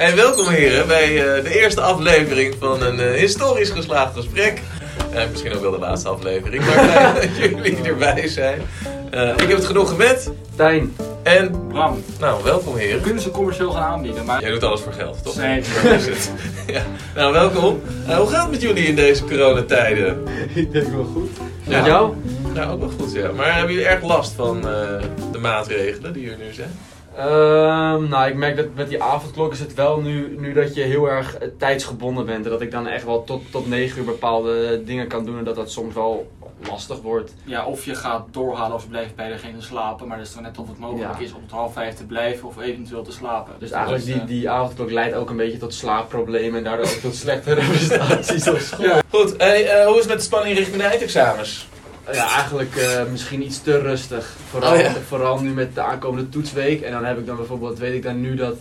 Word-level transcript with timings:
En 0.00 0.16
welkom 0.16 0.48
heren 0.48 0.86
bij 0.86 1.12
uh, 1.12 1.44
de 1.44 1.60
eerste 1.60 1.80
aflevering 1.80 2.54
van 2.58 2.82
een 2.82 3.00
uh, 3.00 3.10
historisch 3.10 3.70
geslaagd 3.70 4.14
gesprek. 4.14 4.60
Uh, 5.14 5.22
misschien 5.30 5.54
ook 5.54 5.60
wel 5.60 5.70
de 5.70 5.78
laatste 5.78 6.08
aflevering, 6.08 6.64
maar 6.64 6.74
fijn 6.74 7.14
dat 7.20 7.36
jullie 7.36 7.82
erbij 7.82 8.28
zijn. 8.28 8.60
ik 9.10 9.48
heb 9.48 9.56
het 9.56 9.64
genoegen 9.64 9.96
met... 9.96 10.30
Tijn. 10.56 10.96
En... 11.22 11.68
Bram. 11.68 12.04
Nou, 12.18 12.44
welkom 12.44 12.76
heren. 12.76 13.00
Kunnen 13.00 13.22
ze 13.22 13.30
commercieel 13.30 13.70
gaan 13.70 13.82
aanbieden, 13.82 14.24
maar... 14.24 14.40
Jij 14.40 14.50
doet 14.50 14.64
alles 14.64 14.80
voor 14.80 14.92
geld, 14.92 15.22
toch? 15.22 15.36
Nee, 15.36 15.62
dat 15.82 15.92
is 15.92 16.06
het. 16.06 16.32
ja. 16.66 16.82
Nou, 17.14 17.32
welkom. 17.32 17.82
hoe 18.06 18.26
gaat 18.26 18.42
het 18.42 18.50
met 18.50 18.62
jullie 18.62 18.86
in 18.86 18.96
deze 18.96 19.24
coronatijden? 19.24 20.24
ik 20.54 20.72
denk 20.72 20.88
wel 20.88 21.08
goed. 21.14 21.30
Ja. 21.62 21.76
Met 21.76 21.86
jou? 21.86 22.14
Ja, 22.54 22.70
ook 22.70 22.80
wel 22.80 22.92
goed, 22.98 23.12
ja. 23.12 23.32
Maar 23.32 23.54
hebben 23.54 23.72
jullie 23.72 23.88
erg 23.88 24.02
last 24.02 24.32
van 24.32 24.60
de 25.32 25.38
maatregelen 25.38 26.12
die 26.12 26.30
er 26.30 26.36
nu 26.38 26.52
zijn? 26.52 26.78
Ehm, 27.20 28.08
nou, 28.08 28.28
ik 28.28 28.34
merk 28.34 28.56
dat 28.56 28.66
met 28.74 28.88
die 28.88 29.02
avondklok 29.02 29.52
is 29.52 29.60
het 29.60 29.74
wel 29.74 30.00
nu, 30.00 30.36
nu 30.38 30.52
dat 30.52 30.74
je 30.74 30.82
heel 30.82 31.10
erg 31.10 31.36
eh, 31.36 31.48
tijdsgebonden 31.58 32.26
bent. 32.26 32.44
En 32.44 32.50
dat 32.50 32.60
ik 32.60 32.70
dan 32.70 32.86
echt 32.86 33.04
wel 33.04 33.24
tot, 33.24 33.42
tot 33.50 33.68
9 33.68 33.98
uur 33.98 34.04
bepaalde 34.04 34.82
dingen 34.84 35.08
kan 35.08 35.24
doen. 35.24 35.38
En 35.38 35.44
dat 35.44 35.56
dat 35.56 35.70
soms 35.70 35.94
wel 35.94 36.30
lastig 36.68 37.00
wordt. 37.00 37.34
Ja, 37.44 37.66
of 37.66 37.84
je 37.84 37.94
gaat 37.94 38.26
doorhalen 38.30 38.76
of 38.76 38.82
je 38.82 38.88
blijft 38.88 39.14
bij 39.14 39.28
degene 39.28 39.60
slapen. 39.60 40.08
Maar 40.08 40.16
dat 40.16 40.26
is 40.26 40.34
dan 40.34 40.42
net 40.42 40.58
of 40.58 40.68
het 40.68 40.78
mogelijk 40.78 41.18
is 41.18 41.32
om 41.32 41.40
tot 41.40 41.50
half 41.50 41.72
vijf 41.72 41.94
te 41.94 42.06
blijven 42.06 42.48
of 42.48 42.60
eventueel 42.60 43.02
te 43.02 43.12
slapen. 43.12 43.52
Dus 43.58 43.70
eigenlijk 43.70 44.04
die, 44.04 44.24
die 44.24 44.50
avondklok 44.50 44.90
leidt 44.90 45.14
ook 45.14 45.30
een 45.30 45.36
beetje 45.36 45.58
tot 45.58 45.74
slaapproblemen. 45.74 46.58
En 46.58 46.64
daardoor 46.64 46.86
ook 46.86 46.92
tot 46.92 47.14
slechtere 47.24 47.66
prestaties 47.66 48.48
op 48.48 48.58
school. 48.58 48.84
Ja. 48.84 49.00
Goed, 49.08 49.34
hey, 49.36 49.80
uh, 49.80 49.86
hoe 49.86 49.94
is 49.94 50.00
het 50.00 50.08
met 50.08 50.18
de 50.18 50.24
spanning 50.24 50.56
richting 50.56 50.76
de 50.76 50.88
eindexamens? 50.88 51.68
Ja, 52.12 52.34
eigenlijk 52.34 52.76
uh, 52.76 53.02
misschien 53.10 53.42
iets 53.42 53.62
te 53.62 53.78
rustig. 53.78 54.36
Vooral, 54.50 54.72
oh, 54.72 54.80
ja. 54.80 54.92
vooral 54.92 55.40
nu 55.40 55.50
met 55.50 55.74
de 55.74 55.80
aankomende 55.80 56.28
toetsweek. 56.28 56.80
En 56.80 56.92
dan 56.92 57.04
heb 57.04 57.18
ik 57.18 57.26
dan 57.26 57.36
bijvoorbeeld, 57.36 57.78
weet 57.78 57.94
ik 57.94 58.02
dan 58.02 58.20
nu 58.20 58.34
dat, 58.34 58.56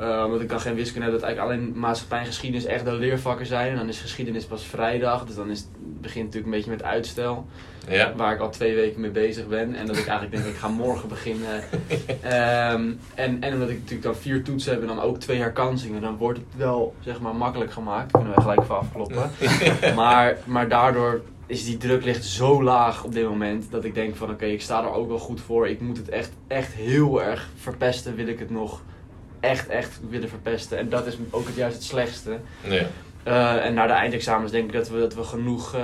uh, 0.00 0.22
omdat 0.24 0.40
ik 0.40 0.48
dan 0.48 0.60
geen 0.60 0.74
wiskunde 0.74 1.10
heb, 1.10 1.12
dat 1.12 1.22
eigenlijk 1.22 1.52
alleen 1.52 1.78
maatschappij 1.78 2.18
en 2.18 2.26
geschiedenis 2.26 2.64
echt 2.64 2.84
de 2.84 2.92
leervakken 2.92 3.46
zijn. 3.46 3.70
En 3.70 3.76
dan 3.76 3.88
is 3.88 4.00
geschiedenis 4.00 4.44
pas 4.44 4.64
vrijdag, 4.64 5.24
dus 5.24 5.34
dan 5.34 5.50
is, 5.50 5.58
het 5.58 6.00
begint 6.00 6.24
natuurlijk 6.24 6.52
een 6.52 6.58
beetje 6.58 6.70
met 6.70 6.82
uitstel. 6.82 7.46
Ja. 7.88 8.12
Waar 8.16 8.34
ik 8.34 8.40
al 8.40 8.50
twee 8.50 8.74
weken 8.74 9.00
mee 9.00 9.10
bezig 9.10 9.46
ben. 9.46 9.74
En 9.74 9.86
dat 9.86 9.96
ik 9.96 10.06
eigenlijk 10.06 10.36
denk, 10.36 10.54
ik 10.54 10.60
ga 10.60 10.68
morgen 10.68 11.08
beginnen. 11.08 11.54
um, 11.54 13.00
en, 13.14 13.42
en 13.42 13.52
omdat 13.52 13.68
ik 13.68 13.74
natuurlijk 13.74 14.02
dan 14.02 14.16
vier 14.16 14.42
toetsen 14.42 14.72
heb 14.72 14.80
en 14.80 14.86
dan 14.86 15.00
ook 15.00 15.18
twee 15.18 15.38
herkansingen, 15.38 16.00
dan 16.00 16.16
wordt 16.16 16.38
het 16.38 16.48
wel 16.56 16.94
zeg 17.00 17.20
maar 17.20 17.34
makkelijk 17.34 17.72
gemaakt. 17.72 18.12
Kunnen 18.12 18.34
we 18.34 18.40
gelijk 18.40 18.64
van 18.64 18.78
afkloppen. 18.78 19.30
maar, 19.94 20.36
maar 20.44 20.68
daardoor 20.68 21.22
is 21.48 21.64
die 21.64 21.76
druk 21.76 22.04
ligt 22.04 22.24
zo 22.24 22.62
laag 22.62 23.04
op 23.04 23.12
dit 23.12 23.24
moment 23.24 23.70
dat 23.70 23.84
ik 23.84 23.94
denk 23.94 24.16
van 24.16 24.30
oké, 24.30 24.44
ik 24.44 24.62
sta 24.62 24.82
er 24.82 24.92
ook 24.92 25.08
wel 25.08 25.18
goed 25.18 25.40
voor. 25.40 25.68
Ik 25.68 25.80
moet 25.80 25.96
het 25.96 26.08
echt, 26.08 26.30
echt 26.46 26.72
heel 26.72 27.22
erg 27.22 27.48
verpesten, 27.56 28.14
wil 28.14 28.26
ik 28.26 28.38
het 28.38 28.50
nog 28.50 28.82
echt, 29.40 29.68
echt 29.68 30.00
willen 30.08 30.28
verpesten. 30.28 30.78
En 30.78 30.88
dat 30.88 31.06
is 31.06 31.18
ook 31.30 31.46
het 31.46 31.54
juist 31.54 31.74
het 31.74 31.84
slechtste. 31.84 32.38
Ja. 32.62 32.86
Uh, 33.26 33.64
en 33.64 33.74
na 33.74 33.86
de 33.86 33.92
eindexamens 33.92 34.52
denk 34.52 34.66
ik 34.66 34.72
dat 34.72 34.88
we, 34.88 34.98
dat 34.98 35.14
we 35.14 35.22
genoeg, 35.22 35.74
uh, 35.74 35.80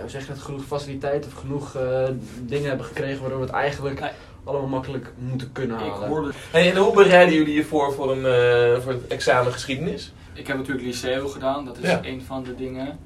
hoe 0.00 0.08
zeg 0.08 0.26
je 0.26 0.32
dat, 0.32 0.38
genoeg 0.38 0.64
faciliteit 0.64 1.26
of 1.26 1.32
genoeg 1.32 1.76
uh, 1.76 2.08
dingen 2.42 2.68
hebben 2.68 2.86
gekregen 2.86 3.20
waardoor 3.20 3.38
we 3.38 3.44
het 3.44 3.54
eigenlijk 3.54 4.00
nee. 4.00 4.10
allemaal 4.44 4.68
makkelijk 4.68 5.12
moeten 5.18 5.52
kunnen 5.52 5.76
halen. 5.76 6.02
Ik 6.02 6.08
hoorde... 6.08 6.30
hey, 6.50 6.70
en 6.70 6.76
hoe 6.76 6.94
bereiden 6.94 7.34
jullie 7.34 7.54
je 7.54 7.64
voor 7.64 7.92
voor, 7.92 8.12
een, 8.16 8.82
voor 8.82 8.92
het 8.92 9.06
examen 9.06 9.52
geschiedenis? 9.52 10.12
Ik 10.32 10.46
heb 10.46 10.56
natuurlijk 10.56 10.86
liceo 10.86 11.28
gedaan, 11.28 11.64
dat 11.64 11.78
is 11.78 11.90
ja. 11.90 12.00
een 12.02 12.22
van 12.22 12.42
de 12.42 12.54
dingen. 12.54 12.98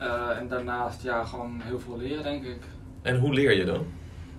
Uh, 0.00 0.38
en 0.38 0.48
daarnaast 0.48 1.02
ja, 1.02 1.24
gewoon 1.24 1.60
heel 1.64 1.80
veel 1.80 1.96
leren, 1.98 2.22
denk 2.22 2.44
ik. 2.44 2.62
En 3.02 3.18
hoe 3.18 3.32
leer 3.32 3.56
je 3.56 3.64
dan? 3.64 3.86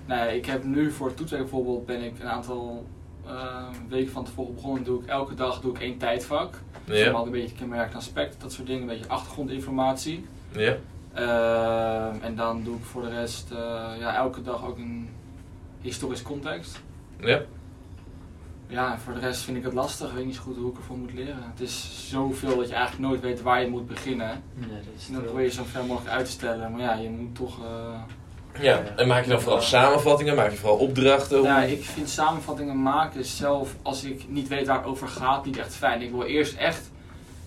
Nee, 0.06 0.38
ik 0.38 0.46
heb 0.46 0.64
nu 0.64 0.92
voor 0.92 1.08
het 1.08 1.18
toetsweek 1.18 1.40
bijvoorbeeld 1.40 1.86
ben 1.86 2.04
ik 2.04 2.20
een 2.20 2.28
aantal 2.28 2.86
uh, 3.26 3.68
weken 3.90 4.12
van 4.12 4.26
tevoren 4.26 4.56
begonnen. 4.56 4.84
Doe 4.84 5.02
ik 5.02 5.08
elke 5.08 5.34
dag 5.34 5.62
doe 5.62 5.74
ik 5.74 5.82
één 5.82 5.98
tijdvak. 5.98 6.54
Ja. 6.86 6.94
Dus 6.94 7.26
een 7.26 7.32
beetje 7.32 7.56
kenmerkend 7.56 7.96
aspect, 7.96 8.42
dat 8.42 8.52
soort 8.52 8.68
dingen, 8.68 8.82
een 8.82 8.88
beetje 8.88 9.10
achtergrondinformatie. 9.10 10.26
Ja. 10.52 10.78
Uh, 11.18 12.24
en 12.24 12.36
dan 12.36 12.64
doe 12.64 12.76
ik 12.76 12.84
voor 12.84 13.02
de 13.02 13.10
rest 13.10 13.50
ja, 14.00 14.16
elke 14.16 14.42
dag 14.42 14.66
ook 14.68 14.78
een 14.78 15.10
historisch 15.82 16.22
context. 16.22 16.82
Ja. 17.20 17.42
Ja, 18.72 18.98
voor 19.04 19.14
de 19.14 19.20
rest 19.20 19.42
vind 19.42 19.58
ik 19.58 19.64
het 19.64 19.74
lastig. 19.74 20.10
Ik 20.10 20.16
weet 20.16 20.26
niet 20.26 20.36
zo 20.36 20.42
goed 20.42 20.58
hoe 20.58 20.72
ik 20.72 20.78
ervoor 20.78 20.98
moet 20.98 21.14
leren. 21.14 21.44
Het 21.52 21.60
is 21.60 22.08
zoveel 22.10 22.58
dat 22.58 22.68
je 22.68 22.74
eigenlijk 22.74 23.08
nooit 23.08 23.22
weet 23.22 23.42
waar 23.42 23.62
je 23.62 23.68
moet 23.68 23.88
beginnen. 23.88 24.44
Nee, 24.54 24.70
dat 24.70 24.94
is 24.98 25.08
en 25.08 25.14
dan 25.14 25.24
probeer 25.24 25.44
je 25.44 25.52
zo 25.52 25.64
ver 25.64 25.86
mogelijk 25.86 26.16
uit 26.16 26.26
te 26.26 26.32
stellen. 26.32 26.72
Maar 26.72 26.82
ja, 26.82 26.94
je 26.94 27.10
moet 27.10 27.36
toch... 27.36 27.60
Uh, 27.60 28.64
ja, 28.64 28.84
en 28.96 29.08
maak 29.08 29.24
je 29.24 29.30
dan 29.30 29.42
vooral 29.42 29.62
samenvattingen? 29.62 30.36
Maak 30.36 30.52
je 30.52 30.58
vooral 30.58 30.78
opdrachten? 30.78 31.42
Ja, 31.42 31.62
ik 31.62 31.84
vind 31.84 32.10
samenvattingen 32.10 32.82
maken 32.82 33.26
zelf, 33.26 33.76
als 33.82 34.04
ik 34.04 34.26
niet 34.28 34.48
weet 34.48 34.68
waar 34.68 34.78
het 34.78 34.86
over 34.86 35.08
gaat, 35.08 35.46
niet 35.46 35.58
echt 35.58 35.76
fijn. 35.76 36.02
Ik 36.02 36.12
wil 36.12 36.24
eerst 36.24 36.56
echt 36.56 36.92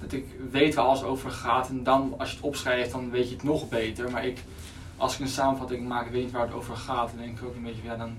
dat 0.00 0.12
ik 0.12 0.26
weet 0.50 0.74
waar 0.74 0.84
alles 0.84 1.02
over 1.02 1.30
gaat. 1.30 1.68
En 1.68 1.82
dan, 1.82 2.14
als 2.18 2.30
je 2.30 2.36
het 2.36 2.44
opschrijft, 2.44 2.92
dan 2.92 3.10
weet 3.10 3.28
je 3.28 3.34
het 3.34 3.44
nog 3.44 3.68
beter. 3.68 4.10
Maar 4.10 4.26
ik, 4.26 4.38
als 4.96 5.14
ik 5.14 5.20
een 5.20 5.28
samenvatting 5.28 5.88
maak, 5.88 6.10
weet 6.10 6.22
niet 6.22 6.32
waar 6.32 6.46
het 6.46 6.54
over 6.54 6.76
gaat. 6.76 7.08
Dan 7.08 7.18
denk 7.24 7.38
ik 7.38 7.44
ook 7.44 7.54
een 7.54 7.62
beetje, 7.62 7.82
ja, 7.84 7.96
dan 7.96 8.16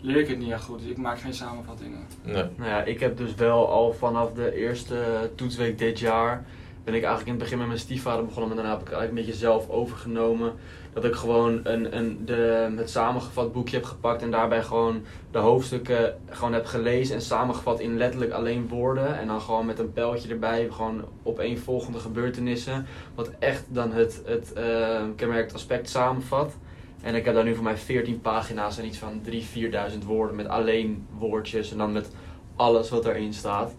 leer 0.00 0.16
ik 0.16 0.28
het 0.28 0.38
niet 0.38 0.50
echt 0.50 0.64
goed. 0.64 0.78
Dus 0.78 0.90
ik 0.90 0.96
maak 0.96 1.18
geen 1.18 1.34
samenvattingen. 1.34 2.06
Nee. 2.22 2.44
Nou 2.56 2.70
ja, 2.70 2.82
ik 2.82 3.00
heb 3.00 3.16
dus 3.16 3.34
wel 3.34 3.68
al 3.68 3.92
vanaf 3.92 4.32
de 4.32 4.54
eerste 4.54 5.30
toetsweek 5.34 5.78
dit 5.78 5.98
jaar 5.98 6.44
ben 6.84 6.94
ik 6.94 7.04
eigenlijk 7.04 7.26
in 7.26 7.32
het 7.32 7.42
begin 7.42 7.58
met 7.58 7.66
mijn 7.66 7.78
stiefvader 7.78 8.24
begonnen, 8.24 8.48
maar 8.48 8.56
daarna 8.56 8.78
heb 8.78 8.86
ik 8.86 8.92
eigenlijk 8.92 9.18
een 9.18 9.26
beetje 9.26 9.46
zelf 9.46 9.68
overgenomen. 9.68 10.52
Dat 10.92 11.04
ik 11.04 11.14
gewoon 11.14 11.60
een, 11.62 11.96
een, 11.96 12.24
de, 12.24 12.72
het 12.76 12.90
samengevat 12.90 13.52
boekje 13.52 13.76
heb 13.76 13.84
gepakt 13.84 14.22
en 14.22 14.30
daarbij 14.30 14.62
gewoon 14.62 15.02
de 15.30 15.38
hoofdstukken 15.38 16.18
gewoon 16.28 16.52
heb 16.52 16.66
gelezen 16.66 17.14
en 17.14 17.20
samengevat 17.20 17.80
in 17.80 17.96
letterlijk 17.96 18.32
alleen 18.32 18.68
woorden. 18.68 19.18
En 19.18 19.26
dan 19.26 19.40
gewoon 19.40 19.66
met 19.66 19.78
een 19.78 19.92
pijltje 19.92 20.28
erbij, 20.28 20.68
gewoon 20.70 21.04
op 21.22 21.38
één 21.38 21.58
volgende 21.58 21.98
gebeurtenissen. 21.98 22.86
Wat 23.14 23.30
echt 23.38 23.64
dan 23.68 23.92
het, 23.92 24.22
het 24.24 24.52
uh, 24.58 25.00
kenmerkt 25.16 25.54
aspect 25.54 25.88
samenvat. 25.88 26.56
En 27.02 27.14
ik 27.14 27.24
heb 27.24 27.34
daar 27.34 27.44
nu 27.44 27.54
voor 27.54 27.64
mij 27.64 27.76
14 27.76 28.20
pagina's 28.20 28.78
en 28.78 28.86
iets 28.86 28.98
van 28.98 29.20
3.000, 29.30 29.32
4.000 29.32 29.98
woorden 30.06 30.36
met 30.36 30.48
alleen 30.48 31.06
woordjes 31.18 31.72
en 31.72 31.78
dan 31.78 31.92
met 31.92 32.10
alles 32.56 32.90
wat 32.90 33.06
erin 33.06 33.34
staat. 33.34 33.72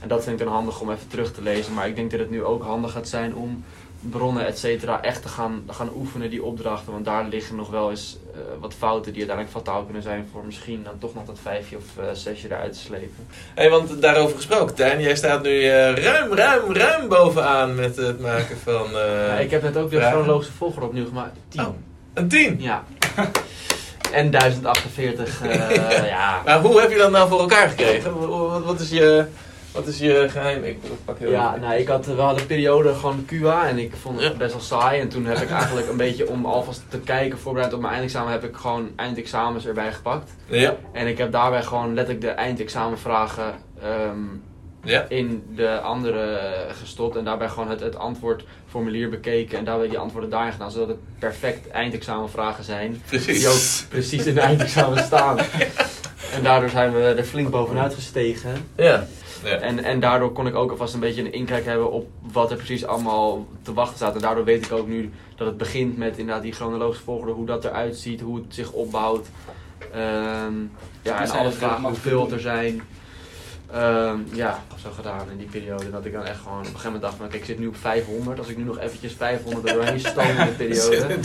En 0.00 0.08
dat 0.08 0.24
vind 0.24 0.40
ik 0.40 0.46
dan 0.46 0.54
handig 0.54 0.80
om 0.80 0.90
even 0.90 1.08
terug 1.08 1.32
te 1.32 1.42
lezen. 1.42 1.74
Maar 1.74 1.88
ik 1.88 1.96
denk 1.96 2.10
dat 2.10 2.20
het 2.20 2.30
nu 2.30 2.44
ook 2.44 2.62
handig 2.62 2.92
gaat 2.92 3.08
zijn 3.08 3.34
om 3.34 3.64
bronnen, 4.00 4.46
et 4.46 4.58
cetera, 4.58 5.02
echt 5.02 5.22
te 5.22 5.28
gaan, 5.28 5.64
gaan 5.70 5.90
oefenen, 5.96 6.30
die 6.30 6.42
opdrachten. 6.42 6.92
Want 6.92 7.04
daar 7.04 7.28
liggen 7.28 7.56
nog 7.56 7.70
wel 7.70 7.90
eens 7.90 8.18
uh, 8.34 8.40
wat 8.60 8.74
fouten 8.74 9.12
die 9.12 9.26
uiteindelijk 9.26 9.56
fataal 9.56 9.84
kunnen 9.84 10.02
zijn 10.02 10.28
voor 10.32 10.44
misschien 10.44 10.82
dan 10.82 10.98
toch 10.98 11.14
nog 11.14 11.24
dat 11.24 11.38
vijfje 11.42 11.76
of 11.76 11.84
uh, 11.98 12.04
zesje 12.12 12.46
eruit 12.46 12.72
te 12.72 12.78
slepen. 12.78 13.26
Hé, 13.28 13.62
hey, 13.62 13.70
want 13.70 14.02
daarover 14.02 14.36
gesproken, 14.36 14.74
Tijn, 14.74 15.00
jij 15.00 15.16
staat 15.16 15.42
nu 15.42 15.50
uh, 15.50 15.94
ruim, 15.94 16.32
ruim, 16.34 16.72
ruim 16.72 17.08
bovenaan 17.08 17.74
met 17.74 17.96
het 17.96 18.20
maken 18.20 18.56
van. 18.56 18.90
ja, 18.92 19.38
ik 19.38 19.50
heb 19.50 19.62
net 19.62 19.76
ook 19.76 19.90
weer 19.90 20.02
chronologische 20.02 20.52
volger 20.52 20.82
opnieuw 20.82 21.06
gemaakt. 21.06 21.36
10. 21.48 21.60
Oh. 21.60 21.74
Een 22.18 22.28
10? 22.28 22.56
Ja. 22.60 22.84
en 24.12 24.30
1048, 24.30 25.44
uh, 25.44 26.06
ja. 26.08 26.42
Maar 26.44 26.60
hoe 26.60 26.80
heb 26.80 26.90
je 26.90 26.96
dat 26.96 27.10
nou 27.10 27.28
voor 27.28 27.40
elkaar 27.40 27.68
gekregen? 27.68 28.28
Wat, 28.28 28.64
wat 28.64 28.80
is 28.80 28.90
je... 28.90 29.26
Wat 29.72 29.86
is 29.86 29.98
je 29.98 30.26
geheim? 30.30 30.64
Ik 30.64 30.78
pak 31.04 31.18
heel 31.18 31.30
Ja, 31.30 31.56
nou, 31.56 31.74
ik 31.74 31.88
had 31.88 32.06
wel 32.06 32.38
een 32.38 32.46
periode 32.46 32.94
gewoon 32.94 33.26
QA 33.26 33.68
en 33.68 33.78
ik 33.78 33.92
vond 34.00 34.22
het 34.22 34.38
best 34.38 34.52
wel 34.52 34.62
saai. 34.62 35.00
En 35.00 35.08
toen 35.08 35.24
heb 35.24 35.38
ik 35.38 35.50
eigenlijk 35.50 35.88
een 35.88 35.96
beetje 35.96 36.28
om 36.28 36.44
alvast 36.44 36.82
te 36.88 36.98
kijken, 36.98 37.38
voorbereid 37.38 37.72
op 37.72 37.80
mijn 37.80 37.92
eindexamen, 37.92 38.32
heb 38.32 38.44
ik 38.44 38.56
gewoon 38.56 38.90
eindexamens 38.96 39.66
erbij 39.66 39.92
gepakt. 39.92 40.30
Ja. 40.46 40.76
En 40.92 41.06
ik 41.06 41.18
heb 41.18 41.32
daarbij 41.32 41.62
gewoon 41.62 41.94
letterlijk 41.94 42.24
de 42.24 42.30
eindexamenvragen 42.30 43.54
um, 43.84 44.42
ja. 44.88 45.04
in 45.08 45.44
de 45.54 45.80
andere 45.80 46.40
gestopt. 46.80 47.16
En 47.16 47.24
daarbij 47.24 47.48
gewoon 47.48 47.70
het, 47.70 47.80
het 47.80 47.96
antwoordformulier 47.96 49.10
bekeken. 49.10 49.58
En 49.58 49.64
daarbij 49.64 49.88
die 49.88 49.98
antwoorden 49.98 50.30
daarin 50.30 50.52
gedaan. 50.52 50.70
Zodat 50.70 50.88
het 50.88 50.98
perfect 51.18 51.68
eindexamenvragen 51.68 52.64
zijn. 52.64 53.02
Precies. 53.06 53.38
Die 53.38 53.48
ook 53.48 53.88
precies 53.88 54.26
in 54.26 54.34
de 54.34 54.40
eindexamen 54.40 55.04
staan. 55.04 55.38
En 56.34 56.42
daardoor 56.42 56.68
zijn 56.68 56.92
we 56.92 57.00
er 57.00 57.24
flink 57.24 57.50
bovenuit 57.50 57.94
gestegen. 57.94 58.52
Ja. 58.76 59.06
Ja. 59.44 59.56
En, 59.56 59.84
en 59.84 60.00
daardoor 60.00 60.32
kon 60.32 60.46
ik 60.46 60.54
ook 60.54 60.70
alvast 60.70 60.94
een 60.94 61.00
beetje 61.00 61.20
een 61.20 61.32
inkijk 61.32 61.64
hebben 61.64 61.90
op 61.90 62.08
wat 62.32 62.50
er 62.50 62.56
precies 62.56 62.84
allemaal 62.84 63.46
te 63.62 63.72
wachten 63.72 63.96
staat. 63.96 64.14
En 64.14 64.20
daardoor 64.20 64.44
weet 64.44 64.64
ik 64.64 64.72
ook 64.72 64.86
nu 64.86 65.10
dat 65.36 65.46
het 65.46 65.56
begint 65.56 65.96
met 65.96 66.18
inderdaad 66.18 66.42
die 66.42 66.52
chronologische 66.52 67.04
volgorde, 67.04 67.32
hoe 67.32 67.46
dat 67.46 67.64
eruit 67.64 67.96
ziet, 67.96 68.20
hoe 68.20 68.36
het 68.36 68.54
zich 68.54 68.72
opbouwt. 68.72 69.26
Um, 69.94 70.70
ja, 71.02 71.22
en 71.22 71.30
alle 71.30 71.50
vragen 71.50 71.84
hoeveel 71.84 72.32
er 72.32 72.40
zijn. 72.40 72.82
Um, 73.76 74.26
ja, 74.32 74.64
zo 74.82 74.90
gedaan 74.90 75.30
in 75.30 75.36
die 75.36 75.46
periode. 75.46 75.90
Dat 75.90 76.04
ik 76.04 76.12
dan 76.12 76.24
echt 76.24 76.38
gewoon 76.42 76.58
op 76.58 76.64
een 76.64 76.66
gegeven 76.66 76.84
moment 76.84 77.02
dacht 77.02 77.16
van, 77.16 77.28
kijk, 77.28 77.40
ik 77.40 77.48
zit 77.48 77.58
nu 77.58 77.66
op 77.66 77.76
500. 77.76 78.38
Als 78.38 78.48
ik 78.48 78.56
nu 78.56 78.64
nog 78.64 78.78
eventjes 78.78 79.12
500 79.12 79.68
er 79.68 79.74
doorheen 79.74 80.00
stoom 80.00 80.28
in 80.28 80.46
de 80.46 80.52
periode. 80.64 81.16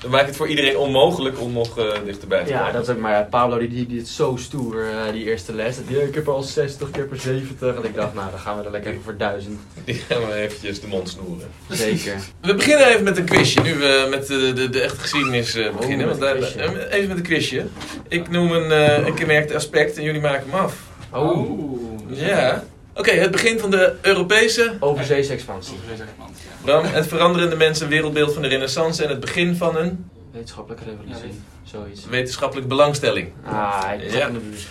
dan 0.00 0.10
maakt 0.10 0.26
het 0.26 0.36
voor 0.36 0.48
iedereen 0.48 0.76
onmogelijk 0.76 1.40
om 1.40 1.52
nog 1.52 1.78
uh, 1.78 1.84
dichterbij 2.04 2.44
te 2.44 2.52
komen. 2.52 2.66
Ja, 2.66 2.72
dat 2.72 2.82
is 2.82 2.88
ook 2.88 2.98
maar. 3.00 3.12
Ja, 3.12 3.22
Pablo 3.30 3.58
die, 3.58 3.68
die, 3.68 3.86
die 3.86 4.00
is 4.00 4.16
zo 4.16 4.36
stoer, 4.36 4.84
uh, 4.84 5.12
die 5.12 5.24
eerste 5.24 5.54
les. 5.54 5.76
Die, 5.86 6.02
ik 6.02 6.14
heb 6.14 6.28
al 6.28 6.42
60 6.42 6.90
keer 6.90 7.06
per 7.06 7.20
70. 7.20 7.76
En 7.76 7.84
ik 7.84 7.94
dacht, 7.94 8.14
nou, 8.14 8.30
dan 8.30 8.40
gaan 8.40 8.58
we 8.58 8.64
er 8.64 8.70
lekker 8.70 8.90
even 8.90 9.02
voor 9.02 9.16
1000. 9.16 9.58
Die 9.84 9.94
gaan 9.94 10.26
we 10.26 10.34
eventjes 10.34 10.80
de 10.80 10.86
mond 10.86 11.08
snoeren. 11.08 11.48
Zeker. 11.68 12.14
We 12.40 12.54
beginnen 12.54 12.86
even 12.86 13.04
met 13.04 13.16
een 13.16 13.24
quizje. 13.24 13.60
Nu 13.60 13.74
we 13.74 14.06
met 14.10 14.26
de, 14.26 14.52
de, 14.52 14.70
de 14.70 14.80
echte 14.80 15.00
geschiedenis 15.00 15.56
uh, 15.56 15.76
beginnen. 15.76 16.10
Oh, 16.10 16.18
want, 16.18 16.44
even 16.90 17.08
met 17.08 17.16
een 17.16 17.22
quizje. 17.22 17.66
Ik 18.08 18.30
noem 18.30 18.52
een, 18.52 18.70
een 19.06 19.16
gemerkt 19.16 19.54
aspect 19.54 19.96
en 19.96 20.02
jullie 20.02 20.20
maken 20.20 20.50
hem 20.50 20.60
af. 20.60 20.88
Oh. 21.12 21.60
Ja. 22.08 22.64
Oké, 22.94 23.10
het 23.10 23.30
begin 23.30 23.58
van 23.58 23.70
de 23.70 23.94
Europese... 24.02 24.76
Overzeese 24.80 25.32
expansie. 25.32 25.74
Over 25.74 25.88
deze 25.88 26.02
kant, 26.18 26.38
ja. 26.44 26.50
Bram, 26.64 26.84
het 26.84 27.06
veranderende 27.06 27.56
mensen 27.56 27.88
wereldbeeld 27.88 28.32
van 28.32 28.42
de 28.42 28.48
renaissance 28.48 29.02
en 29.04 29.08
het 29.10 29.20
begin 29.20 29.56
van 29.56 29.76
een 29.76 30.10
Wetenschappelijke 30.32 30.84
revolutie. 30.84 31.40
Zoiets. 31.64 32.06
wetenschappelijke 32.06 32.68
belangstelling. 32.68 33.32
Ah, 33.44 33.84
ik 33.98 34.12
Ja. 34.12 34.26
in 34.26 34.32
de 34.32 34.38
buurt. 34.38 34.66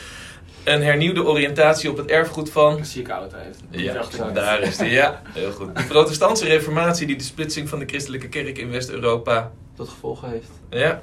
Een 0.63 0.83
hernieuwde 0.83 1.24
oriëntatie 1.25 1.89
op 1.89 1.97
het 1.97 2.09
erfgoed 2.09 2.50
van... 2.50 2.83
Auto 3.09 3.38
heeft. 3.38 3.59
Ja, 3.69 3.94
Dacht 3.94 4.13
ik. 4.19 4.33
daar 4.33 4.62
is 4.62 4.77
die. 4.77 4.89
Ja, 4.89 5.21
heel 5.33 5.51
goed. 5.51 5.75
De 5.77 5.83
protestantse 5.83 6.45
reformatie 6.45 7.07
die 7.07 7.15
de 7.18 7.24
splitsing 7.24 7.69
van 7.69 7.80
de 7.80 7.86
christelijke 7.86 8.27
kerk 8.27 8.57
in 8.57 8.71
West-Europa... 8.71 9.51
Tot 9.75 9.89
gevolg 9.89 10.21
heeft. 10.25 10.50
Ja. 10.69 11.01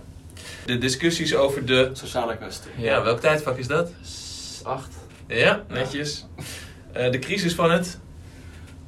De 0.67 0.79
discussies 0.79 1.35
over 1.35 1.65
de... 1.67 1.91
Sociale 1.93 2.37
kwestie. 2.37 2.71
Ja, 2.77 3.03
welk 3.03 3.21
tijdvak 3.21 3.59
is 3.59 3.67
dat? 3.67 3.91
S- 4.03 4.61
Acht. 4.63 4.89
Ja, 5.27 5.65
netjes. 5.69 6.27
Eh, 6.93 7.11
de 7.11 7.19
crisis 7.19 7.55
van 7.55 7.71
het... 7.71 7.99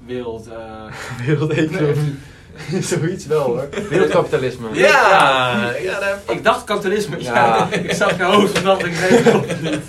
Wereld. 0.07 0.49
eh, 0.49 0.93
Wereldeconomie. 1.27 2.15
Zoiets 2.81 3.27
wel 3.27 3.43
hoor. 3.43 3.69
Wereldkapitalisme. 3.91 4.69
Ja! 4.73 5.73
Ja, 5.83 6.01
daar... 6.01 6.19
ik 6.29 6.45
dacht 6.45 6.65
kapitalisme. 6.65 7.23
Ja. 7.23 7.35
Ja. 7.35 7.73
ik 7.83 7.93
zag 7.93 8.17
je 8.17 8.23
hoofd 8.23 8.57
en 8.57 8.65
dacht 8.65 8.85
ik 8.85 9.01
nee, 9.01 9.11
dat 9.11 9.33
klopt 9.33 9.63
niet. 9.63 9.81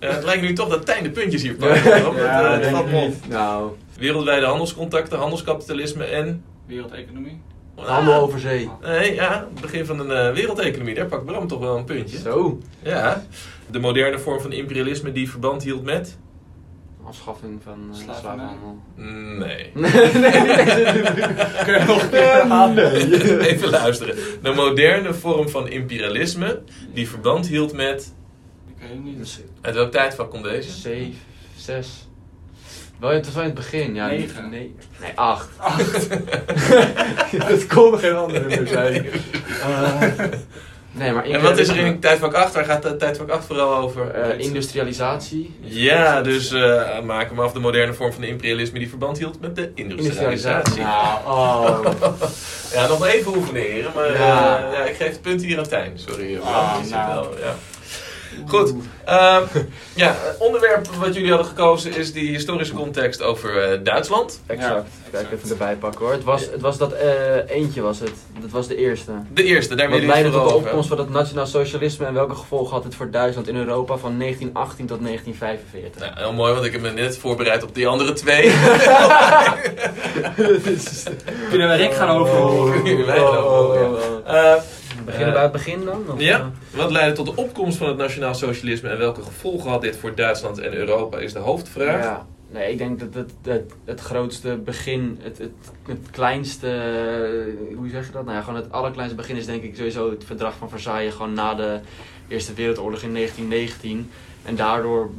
Ja, 0.00 0.10
het 0.10 0.24
lijkt 0.24 0.42
nu 0.42 0.52
toch 0.52 0.68
dat 0.68 0.86
Tijn 0.86 1.02
de 1.02 1.10
puntjes 1.10 1.42
hier 1.42 1.54
pakt. 1.54 1.84
Het, 1.84 2.16
eh, 2.16 2.78
het 2.78 2.92
niet. 2.92 3.28
Nou, 3.28 3.70
Wereldwijde 3.98 4.46
handelscontacten, 4.46 5.18
handelskapitalisme 5.18 6.04
en... 6.04 6.44
Wereldeconomie. 6.66 7.40
Handel 7.74 8.14
over 8.14 8.40
zee. 8.40 8.70
Nee, 8.82 9.14
ja, 9.14 9.48
het 9.52 9.60
begin 9.60 9.86
van 9.86 9.98
een 9.98 10.10
eh, 10.10 10.34
wereldeconomie. 10.34 10.94
Daar 10.94 11.06
pakt 11.06 11.24
Bram 11.24 11.48
toch 11.48 11.60
wel 11.60 11.76
een 11.76 11.84
puntje. 11.84 12.18
Zo. 12.18 12.58
Ja. 12.82 13.24
De 13.70 13.78
moderne 13.78 14.18
vorm 14.18 14.40
van 14.40 14.52
imperialisme 14.52 15.12
die 15.12 15.30
verband 15.30 15.62
hield 15.62 15.82
met... 15.82 16.18
Afschaffing 17.04 17.62
van 17.62 17.90
uh, 17.90 18.14
slavenhandel. 18.14 18.78
Nee. 18.94 19.38
Nee, 19.38 19.70
nee, 20.12 20.40
nee. 20.40 20.64
Kun 21.64 21.72
je 21.72 21.84
nog 21.86 22.02
een 22.02 22.10
keer 22.10 22.32
herhalen? 22.32 22.92
Even 23.40 23.70
luisteren. 23.70 24.16
De 24.42 24.52
moderne 24.52 25.14
vorm 25.14 25.48
van 25.48 25.68
imperialisme 25.68 26.62
die 26.92 27.08
verband 27.08 27.46
hield 27.46 27.72
met... 27.72 28.14
Ik 28.66 28.74
weet 28.80 28.90
het 28.90 29.04
niet. 29.04 29.44
Uit 29.60 29.74
welk 29.74 29.92
tijdvak 29.92 30.30
komt 30.30 30.44
deze? 30.44 30.70
Zeven, 30.70 31.14
zes. 31.56 32.06
Wel, 33.00 33.10
het 33.10 33.24
was 33.24 33.34
wel 33.34 33.42
in 33.42 33.48
het 33.50 33.58
begin, 33.58 33.94
ja. 33.94 34.06
Negen. 34.06 34.50
Nee, 34.50 34.74
nee 35.00 35.10
acht. 35.14 35.48
dat 37.48 37.66
kon 37.66 37.98
geen 37.98 38.14
andere 38.14 38.46
meer 38.46 38.66
zijn. 38.66 39.06
Eh, 39.62 40.02
nee, 40.92 41.12
maar 41.12 41.24
En 41.24 41.42
wat 41.42 41.58
is 41.58 41.68
er 41.68 41.76
in 41.76 42.00
tijdvak 42.00 42.34
8? 42.34 42.54
Waar 42.54 42.64
gaat 42.64 42.82
de 42.82 42.96
tijdvak 42.96 43.28
8 43.30 43.44
vooral 43.46 43.76
over? 43.76 44.10
Eh, 44.10 44.38
industrialisatie. 44.38 45.54
Ja, 45.60 46.20
dus 46.22 46.52
eh 46.52 47.00
maken 47.00 47.36
we 47.36 47.42
af 47.42 47.52
de 47.52 47.58
moderne 47.60 47.92
vorm 47.94 48.12
van 48.12 48.22
imperialisme 48.22 48.78
die 48.78 48.88
verband 48.88 49.18
hield 49.18 49.40
met 49.40 49.56
de 49.56 49.70
industrialisatie. 49.74 50.82
Nou, 50.82 51.18
oh. 51.26 51.86
Ja, 52.72 52.86
nog 52.86 53.06
even 53.06 53.36
oefenen 53.36 53.62
heren, 53.62 53.90
maar 53.94 54.12
Ja. 54.12 54.74
ik 54.84 54.96
geef 54.96 55.08
het 55.08 55.22
punt 55.22 55.42
hier 55.42 55.58
aan 55.58 55.68
Tijn. 55.68 55.92
Sorry, 55.94 56.38
Ah, 56.44 56.74
nou. 56.90 57.14
wel, 57.14 57.38
ja. 57.38 57.54
Goed, 58.46 58.74
ehm, 59.04 59.42
ja, 59.94 60.14
het 60.18 60.36
onderwerp 60.38 60.86
wat 60.86 61.14
jullie 61.14 61.28
hadden 61.28 61.46
gekozen 61.48 61.96
is 61.96 62.12
die 62.12 62.28
historische 62.30 62.74
context 62.74 63.22
over 63.22 63.62
eh, 63.62 63.78
Duitsland. 63.84 64.40
Exact. 64.46 64.72
Ja, 64.74 64.84
Kijk, 65.10 65.22
exact. 65.24 65.32
even 65.44 65.50
erbij 65.50 65.74
pakken 65.76 66.00
hoor. 66.00 66.12
Het 66.12 66.24
was, 66.24 66.40
het 66.40 66.60
was 66.60 66.78
dat 66.78 66.92
eh, 66.92 67.10
eentje 67.48 67.80
was 67.80 67.98
het. 68.00 68.12
Dat 68.40 68.50
was 68.50 68.66
de 68.68 68.76
eerste. 68.76 69.12
De 69.34 69.44
eerste, 69.44 69.74
daar 69.74 69.90
Wat 69.90 70.00
leidde 70.02 70.30
tot 70.30 70.40
de 70.48 70.54
over. 70.54 70.66
opkomst 70.66 70.88
van 70.88 70.98
het 70.98 71.10
nationaal 71.10 71.46
socialisme 71.46 72.06
en 72.06 72.14
welke 72.14 72.34
gevolgen 72.34 72.74
had 72.74 72.84
het 72.84 72.94
voor 72.94 73.10
Duitsland 73.10 73.48
in 73.48 73.56
Europa 73.56 73.96
van 73.96 74.18
1918 74.18 74.86
tot 74.86 75.00
1945? 75.02 76.00
Nou, 76.00 76.12
heel 76.16 76.32
mooi, 76.32 76.52
want 76.52 76.64
ik 76.64 76.72
heb 76.72 76.80
me 76.80 76.90
net 76.90 77.18
voorbereid 77.18 77.62
op 77.62 77.74
die 77.74 77.86
andere 77.88 78.12
twee. 78.12 78.52
Kunnen 81.50 81.68
we 81.68 81.74
Rick 81.76 81.92
gaan 81.94 82.08
overhoren? 82.08 82.82
Kunnen 82.82 83.06
wij 83.06 83.16
gaan 83.18 83.36
overhoren, 83.36 84.00
Eh, 84.26 84.34
Beginnen 84.34 84.62
bij 85.32 85.42
het 85.42 85.52
begin 85.52 85.84
dan? 85.84 86.04
Of, 86.12 86.20
Ja, 86.20 86.38
eh? 86.38 86.46
wat 86.78 86.90
leidde 86.90 87.14
tot 87.14 87.26
de 87.26 87.42
opkomst 87.42 87.78
van 87.78 87.88
het 87.88 87.96
nationaal 87.96 88.34
socialisme 88.34 88.88
en 88.88 88.98
welke 88.98 89.22
gevolgen 89.22 89.70
had 89.70 89.82
dit 89.82 89.96
voor 89.96 90.14
Duitsland 90.14 90.58
en 90.58 90.74
Europa 90.74 91.18
is 91.18 91.32
de 91.32 91.38
hoofdvraag. 91.38 92.02
Ja, 92.02 92.26
nee, 92.50 92.72
ik 92.72 92.78
denk 92.78 93.00
dat 93.00 93.14
het, 93.14 93.32
het, 93.42 93.72
het 93.84 94.00
grootste 94.00 94.56
begin, 94.56 95.18
het, 95.22 95.38
het, 95.38 95.50
het 95.86 96.10
kleinste, 96.10 96.68
eh, 96.68 97.76
hoe 97.76 97.88
zeg 97.88 98.06
je 98.06 98.12
dat? 98.12 98.24
Nou 98.24 98.36
ja, 98.36 98.42
gewoon 98.42 98.60
het 98.60 98.72
allerkleinste 98.72 99.16
begin 99.16 99.36
is 99.36 99.46
denk 99.46 99.62
ik 99.62 99.76
sowieso 99.76 100.10
het 100.10 100.24
verdrag 100.24 100.54
van 100.56 100.70
Versailles, 100.70 101.14
gewoon 101.14 101.34
na 101.34 101.54
de 101.54 101.80
Eerste 102.28 102.54
Wereldoorlog 102.54 103.02
in 103.02 103.14
1919. 103.14 104.10
En 104.44 104.56
daardoor 104.56 105.10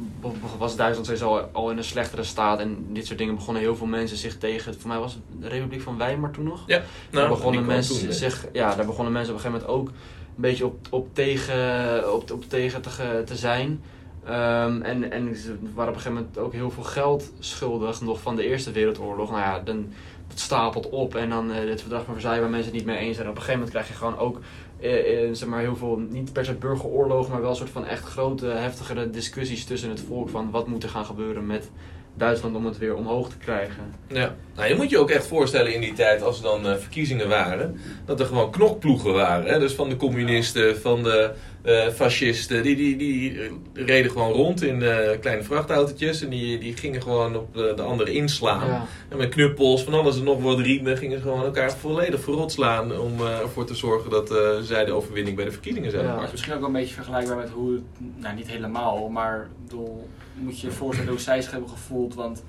was 0.58 0.76
Duitsland 0.76 1.06
sowieso 1.06 1.48
al- 1.52 1.70
in 1.70 1.76
een 1.76 1.84
slechtere 1.84 2.24
staat 2.24 2.58
en 2.58 2.86
dit 2.88 3.06
soort 3.06 3.18
dingen 3.18 3.34
begonnen 3.34 3.62
heel 3.62 3.76
veel 3.76 3.86
mensen 3.86 4.16
zich 4.16 4.38
tegen, 4.38 4.80
voor 4.80 4.88
mij 4.88 4.98
was 4.98 5.12
het 5.14 5.22
de 5.40 5.48
Republiek 5.48 5.80
van 5.80 5.98
Weimar 5.98 6.30
toen 6.30 6.44
nog? 6.44 6.62
Ja, 6.66 6.76
daar 6.76 6.86
nou, 7.10 7.28
begonnen 7.28 7.52
die 7.52 7.62
kwam 7.62 7.74
mensen 7.74 8.00
toen, 8.00 8.12
zich, 8.12 8.46
ja, 8.52 8.74
daar 8.74 8.86
begonnen 8.86 9.12
mensen 9.12 9.34
op 9.34 9.38
een 9.38 9.44
gegeven 9.44 9.68
moment 9.68 9.88
ook 9.88 9.94
een 10.36 10.42
beetje 10.42 10.66
op, 10.66 10.86
op 10.90 11.14
tegen, 11.14 12.14
op, 12.14 12.30
op 12.30 12.48
tegen 12.48 12.82
te, 12.82 13.22
te 13.24 13.36
zijn. 13.36 13.80
Ehm, 14.24 14.82
en, 14.82 15.10
en 15.10 15.36
ze 15.36 15.56
waren 15.74 15.92
op 15.92 15.96
een 15.96 16.02
gegeven 16.02 16.12
moment 16.12 16.38
ook 16.38 16.52
heel 16.52 16.70
veel 16.70 16.82
geld 16.82 17.32
schuldig 17.38 18.00
nog 18.00 18.20
van 18.20 18.36
de 18.36 18.46
Eerste 18.46 18.70
Wereldoorlog. 18.70 19.30
Nou 19.30 19.42
ja, 19.42 19.60
dan, 19.60 19.92
dat 20.28 20.38
stapelt 20.38 20.88
op 20.88 21.14
en 21.14 21.28
dan 21.28 21.52
eh, 21.52 21.60
dit 21.60 21.80
verdrag 21.80 22.04
van 22.04 22.12
Versailles 22.12 22.40
waar 22.40 22.50
mensen 22.50 22.70
het 22.70 22.80
niet 22.80 22.86
mee 22.86 22.98
eens 22.98 23.16
zijn. 23.16 23.28
Op 23.28 23.34
een 23.34 23.42
gegeven 23.42 23.60
moment 23.60 23.76
krijg 23.76 23.88
je 23.88 23.94
gewoon 24.04 24.18
ook 24.18 24.40
eh, 24.84 25.22
eh, 25.22 25.34
zeg 25.34 25.48
maar 25.48 25.60
heel 25.60 25.76
veel, 25.76 25.96
niet 25.96 26.32
per 26.32 26.44
se 26.44 26.54
burgeroorlogen, 26.54 27.30
maar 27.30 27.40
wel 27.40 27.50
een 27.50 27.56
soort 27.56 27.70
van 27.70 27.86
echt 27.86 28.04
grote, 28.04 28.46
heftigere 28.46 29.10
discussies 29.10 29.64
tussen 29.64 29.90
het 29.90 30.00
volk 30.00 30.28
van 30.28 30.50
wat 30.50 30.66
moet 30.68 30.82
er 30.82 30.88
gaan 30.88 31.04
gebeuren 31.04 31.46
met 31.46 31.70
Duitsland 32.16 32.56
om 32.56 32.64
het 32.66 32.78
weer 32.78 32.94
omhoog 32.94 33.28
te 33.28 33.36
krijgen. 33.36 33.82
Ja, 34.08 34.34
nou, 34.56 34.68
je 34.68 34.74
moet 34.74 34.90
je 34.90 34.98
ook 34.98 35.10
echt 35.10 35.26
voorstellen 35.26 35.74
in 35.74 35.80
die 35.80 35.92
tijd, 35.92 36.22
als 36.22 36.36
er 36.36 36.42
dan 36.42 36.66
eh, 36.68 36.74
verkiezingen 36.76 37.28
waren, 37.28 37.80
dat 38.04 38.20
er 38.20 38.26
gewoon 38.26 38.50
knokploegen 38.50 39.12
waren. 39.12 39.46
Hè? 39.52 39.58
Dus 39.58 39.72
van 39.72 39.88
de 39.88 39.96
communisten, 39.96 40.80
van 40.80 41.02
de 41.02 41.30
eh, 41.62 41.88
fascisten, 41.88 42.62
die, 42.62 42.76
die, 42.76 42.96
die 42.96 43.40
reden 43.74 44.10
gewoon 44.10 44.32
rond 44.32 44.62
in 44.62 44.82
eh, 44.82 45.20
kleine 45.20 45.42
vrachtautootjes 45.42 46.22
en 46.22 46.28
die, 46.30 46.58
die 46.58 46.76
gingen 46.76 47.02
gewoon 47.02 47.36
op 47.36 47.54
de, 47.54 47.72
de 47.76 47.82
anderen 47.82 48.12
inslaan. 48.12 48.66
Ja. 48.68 48.86
En 49.08 49.16
met 49.16 49.28
knuppels, 49.28 49.84
van 49.84 49.94
alles 49.94 50.16
en 50.18 50.24
nog 50.24 50.42
wat 50.42 50.58
riemen, 50.58 50.96
gingen 50.96 51.16
ze 51.16 51.22
gewoon 51.22 51.44
elkaar 51.44 51.72
volledig 51.72 52.20
verrot 52.20 52.52
slaan 52.52 52.98
om 52.98 53.20
eh, 53.20 53.38
ervoor 53.38 53.64
te 53.64 53.74
zorgen 53.74 54.10
dat 54.10 54.30
eh, 54.30 54.58
zij 54.62 54.84
de 54.84 54.92
overwinning 54.92 55.36
bij 55.36 55.44
de 55.44 55.52
verkiezingen 55.52 55.90
zouden 55.90 56.10
Ja. 56.10 56.16
Pakken. 56.16 56.32
misschien 56.34 56.54
ook 56.54 56.60
wel 56.60 56.68
een 56.68 56.74
beetje 56.74 56.94
vergelijkbaar 56.94 57.36
met 57.36 57.48
hoe, 57.50 57.72
het- 57.72 57.82
nou 58.16 58.34
niet 58.36 58.48
helemaal, 58.48 59.08
maar 59.08 59.36
ik 59.40 59.68
bedoel, 59.68 60.08
moet 60.34 60.60
je 60.60 60.66
je 60.66 60.72
voorstellen 60.72 61.10
hoe 61.10 61.20
zij 61.20 61.42
zich 61.42 61.50
hebben 61.50 61.70
gevoeld. 61.70 62.14
Want 62.14 62.44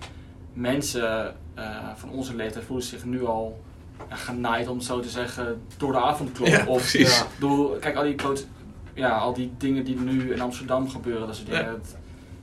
mensen 0.54 1.36
eh, 1.54 1.90
van 1.96 2.10
onze 2.10 2.36
leeftijd 2.36 2.66
voelen 2.66 2.86
zich 2.86 3.06
nu 3.06 3.26
al 3.26 3.62
eh, 4.10 4.18
genaaid, 4.18 4.68
om 4.68 4.78
het 4.78 4.86
zo 4.86 5.00
te 5.00 5.10
zeggen, 5.10 5.62
door 5.78 5.92
de 5.92 6.00
avondklok. 6.00 6.48
Ja, 6.48 6.66
of, 6.66 6.78
precies. 6.78 7.24
Bedoel, 7.40 7.70
kijk, 7.70 7.96
al 7.96 8.04
die, 8.04 8.16
ja, 8.94 9.10
al 9.10 9.34
die 9.34 9.52
dingen 9.58 9.84
die 9.84 10.00
nu 10.00 10.34
in 10.34 10.42
Amsterdam 10.42 10.90
gebeuren, 10.90 11.28
dat 11.28 11.36
soort 11.36 11.48
dingen. 11.50 11.64
Ja. 11.64 11.78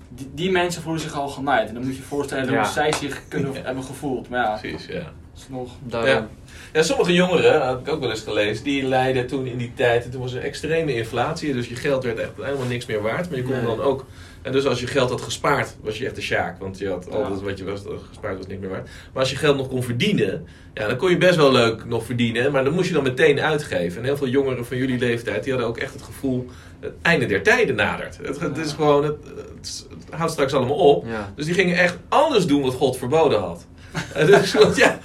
die, 0.08 0.30
die 0.34 0.50
mensen 0.50 0.82
voelen 0.82 1.00
zich 1.00 1.14
al 1.14 1.28
genaaid. 1.28 1.68
En 1.68 1.74
dan 1.74 1.82
moet 1.82 1.92
je 1.92 1.98
je 1.98 2.06
voorstellen 2.06 2.56
hoe 2.56 2.66
zij 2.66 2.92
zich 2.92 3.28
kunnen 3.28 3.64
hebben 3.64 3.84
gevoeld. 3.84 4.28
Maar 4.28 4.40
ja, 4.40 4.58
Precies, 4.58 4.86
ja. 4.86 5.12
Is 5.42 5.48
nog... 5.48 5.70
Daarom. 5.82 6.08
Ja. 6.08 6.28
Ja, 6.72 6.82
sommige 6.82 7.12
jongeren, 7.12 7.66
heb 7.68 7.78
ik 7.80 7.88
ook 7.92 8.00
wel 8.00 8.10
eens 8.10 8.20
gelezen, 8.20 8.64
die 8.64 8.82
leidden 8.82 9.26
toen 9.26 9.46
in 9.46 9.56
die 9.58 9.72
tijd, 9.74 10.04
en 10.04 10.10
toen 10.10 10.20
was 10.20 10.32
er 10.32 10.42
extreme 10.42 10.94
inflatie, 10.94 11.52
dus 11.52 11.68
je 11.68 11.74
geld 11.76 12.04
werd 12.04 12.18
echt 12.18 12.30
helemaal 12.40 12.66
niks 12.66 12.86
meer 12.86 13.02
waard. 13.02 13.28
Maar 13.28 13.38
je 13.38 13.44
kon 13.44 13.52
Nee. 13.52 13.64
dan 13.64 13.80
ook, 13.80 14.04
en 14.42 14.52
dus 14.52 14.66
als 14.66 14.80
je 14.80 14.86
geld 14.86 15.10
had 15.10 15.20
gespaard, 15.20 15.76
was 15.82 15.98
je 15.98 16.06
echt 16.06 16.16
een 16.16 16.22
sjaak, 16.22 16.58
want 16.58 16.78
je 16.78 16.88
had 16.88 17.06
Ja. 17.10 17.16
altijd 17.16 17.40
wat 17.42 17.58
je 17.58 17.64
was, 17.64 17.80
gespaard 18.08 18.36
was 18.36 18.46
niks 18.46 18.60
meer 18.60 18.70
waard. 18.70 18.88
Maar 19.12 19.22
als 19.22 19.30
je 19.30 19.36
geld 19.36 19.56
nog 19.56 19.68
kon 19.68 19.82
verdienen, 19.82 20.46
ja, 20.74 20.86
dan 20.86 20.96
kon 20.96 21.10
je 21.10 21.16
best 21.18 21.36
wel 21.36 21.52
leuk 21.52 21.84
nog 21.84 22.04
verdienen, 22.04 22.52
maar 22.52 22.64
dan 22.64 22.72
moest 22.72 22.88
je 22.88 22.94
dan 22.94 23.02
meteen 23.02 23.40
uitgeven. 23.40 23.98
En 23.98 24.04
heel 24.04 24.16
veel 24.16 24.28
jongeren 24.28 24.66
van 24.66 24.76
jullie 24.76 24.98
leeftijd, 24.98 25.42
die 25.44 25.52
hadden 25.52 25.70
ook 25.70 25.78
echt 25.78 25.92
het 25.92 26.02
gevoel, 26.02 26.46
het 26.80 26.92
einde 27.02 27.26
der 27.26 27.42
tijden 27.42 27.74
nadert. 27.74 28.18
Het, 28.22 28.40
het 28.40 28.56
is 28.58 28.72
gewoon, 28.72 29.04
het, 29.04 29.16
het, 29.36 29.86
het 30.04 30.14
houdt 30.14 30.32
straks 30.32 30.52
allemaal 30.52 30.76
op. 30.76 31.06
Ja. 31.06 31.32
Dus 31.36 31.44
die 31.44 31.54
gingen 31.54 31.76
echt 31.76 31.96
alles 32.08 32.46
doen 32.46 32.62
wat 32.62 32.74
God 32.74 32.96
verboden 32.96 33.40
had. 33.40 33.66
Dus, 34.26 34.52
ja, 34.76 34.98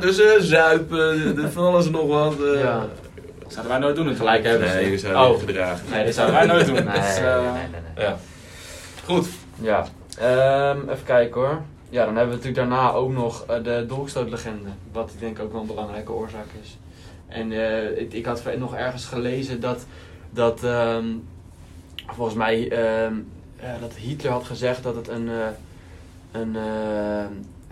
dus 0.00 0.18
eh, 0.20 0.30
zuipen, 0.40 1.52
van 1.52 1.64
alles 1.66 1.86
en 1.86 1.92
nog 1.92 2.06
wat. 2.06 2.42
eh. 2.42 2.60
Ja. 2.60 2.86
Dat 3.42 3.52
zouden 3.52 3.72
wij 3.72 3.78
nooit 3.80 3.96
doen 3.96 4.14
Gelijk 4.16 4.42
natuurlijk. 4.42 4.70
hebben. 4.70 4.82
Nee, 4.82 4.90
je 4.92 4.98
zou 4.98 5.32
Oh. 5.34 5.38
gedragen. 5.38 5.90
Nee, 5.90 6.04
dat 6.04 6.14
zouden 6.14 6.36
wij 6.36 6.46
nooit 6.46 6.66
doen. 6.66 6.74
Nee, 6.84 6.84
Dat 6.84 6.94
nee, 6.94 7.26
eh, 7.28 7.42
nee, 7.52 7.62
nee. 7.94 8.04
Ja. 8.04 8.16
Goed. 9.04 9.28
Ja, 9.60 9.86
Ehm, 10.18 10.78
even 10.88 11.04
kijken 11.04 11.40
hoor. 11.40 11.62
Ja, 11.90 12.04
dan 12.04 12.16
hebben 12.16 12.38
we 12.38 12.42
natuurlijk 12.44 12.68
daarna 12.70 12.90
ook 12.92 13.12
nog 13.12 13.44
de 13.62 13.84
dolkstootlegende. 13.88 14.68
Wat 14.92 15.10
ik 15.14 15.20
denk 15.20 15.38
ook 15.38 15.52
wel 15.52 15.60
een 15.60 15.66
belangrijke 15.66 16.12
oorzaak 16.12 16.46
is. 16.62 16.76
En 17.28 17.52
ik, 18.00 18.12
ik 18.12 18.24
had 18.26 18.42
nog 18.58 18.74
ergens 18.74 19.04
gelezen 19.04 19.60
dat, 19.60 19.86
dat 20.30 20.64
ehm, 20.64 21.04
volgens 22.06 22.36
mij 22.36 22.70
ehm, 22.70 23.12
eh, 23.56 23.68
dat 23.80 23.92
Hitler 23.94 24.32
had 24.32 24.44
gezegd 24.44 24.82
dat 24.82 24.94
het 24.94 25.08
een, 25.08 25.30
een, 26.32 26.56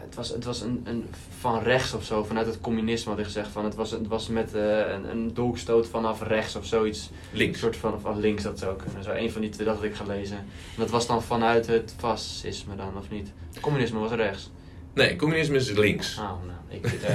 het 0.06 0.14
was, 0.14 0.28
het 0.28 0.44
was 0.44 0.60
een, 0.60 0.80
een 0.84 1.04
van 1.40 1.62
rechts 1.62 1.94
of 1.94 2.04
zo, 2.04 2.24
vanuit 2.24 2.46
het 2.46 2.60
communisme 2.60 3.10
had 3.10 3.18
ik 3.18 3.24
gezegd. 3.24 3.48
Van, 3.48 3.64
het, 3.64 3.74
was, 3.74 3.90
het 3.90 4.06
was 4.06 4.28
met 4.28 4.54
eh, 4.54 4.62
een, 4.62 5.10
een 5.10 5.34
dolkstoot 5.34 5.86
vanaf 5.88 6.22
rechts 6.22 6.56
of 6.56 6.66
zoiets. 6.66 7.10
Een 7.32 7.38
Links. 7.38 7.58
soort 7.58 7.76
van, 7.76 8.20
links 8.20 8.42
dat 8.42 8.58
zou 8.58 8.76
kunnen. 8.76 9.04
Zo, 9.04 9.10
een 9.10 9.30
van 9.30 9.40
die 9.40 9.50
twee 9.50 9.66
dat 9.66 9.76
had 9.76 9.84
ik 9.84 9.94
gelezen. 9.94 10.36
En 10.36 10.46
dat 10.76 10.90
was 10.90 11.06
dan 11.06 11.22
vanuit 11.22 11.66
het 11.66 11.94
fascisme 11.98 12.76
dan, 12.76 12.96
of 12.98 13.10
niet? 13.10 13.28
Het 13.48 13.60
communisme 13.60 13.98
was 13.98 14.10
rechts. 14.10 14.50
Nee, 14.94 15.16
communisme 15.16 15.56
is 15.56 15.70
links. 15.70 16.18
Ah, 16.18 16.24
nou, 16.24 16.40
ik 16.68 16.86
zit 16.88 17.02
er. 17.02 17.14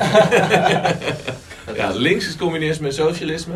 Ja, 1.76 1.90
links 1.90 2.28
is 2.28 2.36
communisme 2.36 2.88
en 2.88 2.94
socialisme. 2.94 3.56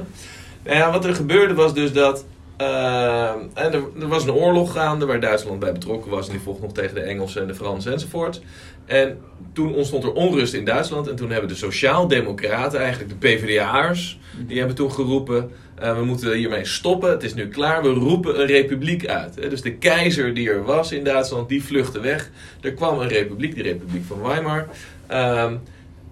Nou 0.64 0.78
ja, 0.78 0.92
wat 0.92 1.06
er 1.06 1.16
gebeurde 1.16 1.54
was 1.54 1.74
dus 1.74 1.94
dat. 1.94 2.26
En 2.58 3.50
er, 3.54 3.84
er 4.00 4.08
was 4.08 4.24
een 4.24 4.32
oorlog 4.32 4.72
gaande 4.72 5.06
waar 5.06 5.20
Duitsland 5.20 5.60
bij 5.60 5.72
betrokken 5.72 6.12
was. 6.12 6.26
En 6.28 6.32
die 6.32 6.42
vocht 6.42 6.62
nog 6.62 6.74
tegen 6.74 6.96
de 6.96 7.02
Engelsen 7.02 7.42
en 7.42 7.48
de 7.48 7.56
Fransen 7.56 7.92
enzovoort. 7.92 8.42
En 8.86 9.18
toen 9.54 9.74
ontstond 9.74 10.04
er 10.04 10.14
onrust 10.14 10.54
in 10.54 10.66
Duitsland. 10.66 11.08
En 11.08 11.16
toen 11.16 11.32
hebben 11.32 11.50
de 11.50 11.56
Sociaaldemocraten, 11.56 12.80
eigenlijk 12.80 13.10
de 13.10 13.28
PvdA'ers, 13.28 14.20
die 14.48 14.58
hebben 14.58 14.76
toen 14.76 14.92
geroepen: 14.92 15.52
eh, 15.76 15.98
we 15.98 16.06
moeten 16.06 16.34
hiermee 16.34 16.66
stoppen. 16.66 17.10
Het 17.10 17.24
is 17.24 17.34
nu 17.34 17.48
klaar. 17.48 17.82
We 17.82 17.90
roepen 17.90 18.40
een 18.40 18.48
republiek 18.48 19.08
uit. 19.08 19.50
Dus 19.50 19.62
de 19.62 19.74
keizer 19.74 20.34
die 20.34 20.50
er 20.50 20.64
was 20.64 20.92
in 20.92 21.04
Duitsland, 21.04 21.50
die 21.50 21.64
vluchtte 21.64 22.00
weg. 22.00 22.30
Er 22.62 22.74
kwam 22.74 23.00
een 23.00 23.08
republiek, 23.08 23.56
de 23.56 23.62
Republiek 23.62 24.04
van 24.06 24.22
Weimar. 24.22 24.68
Ehm, 25.08 25.56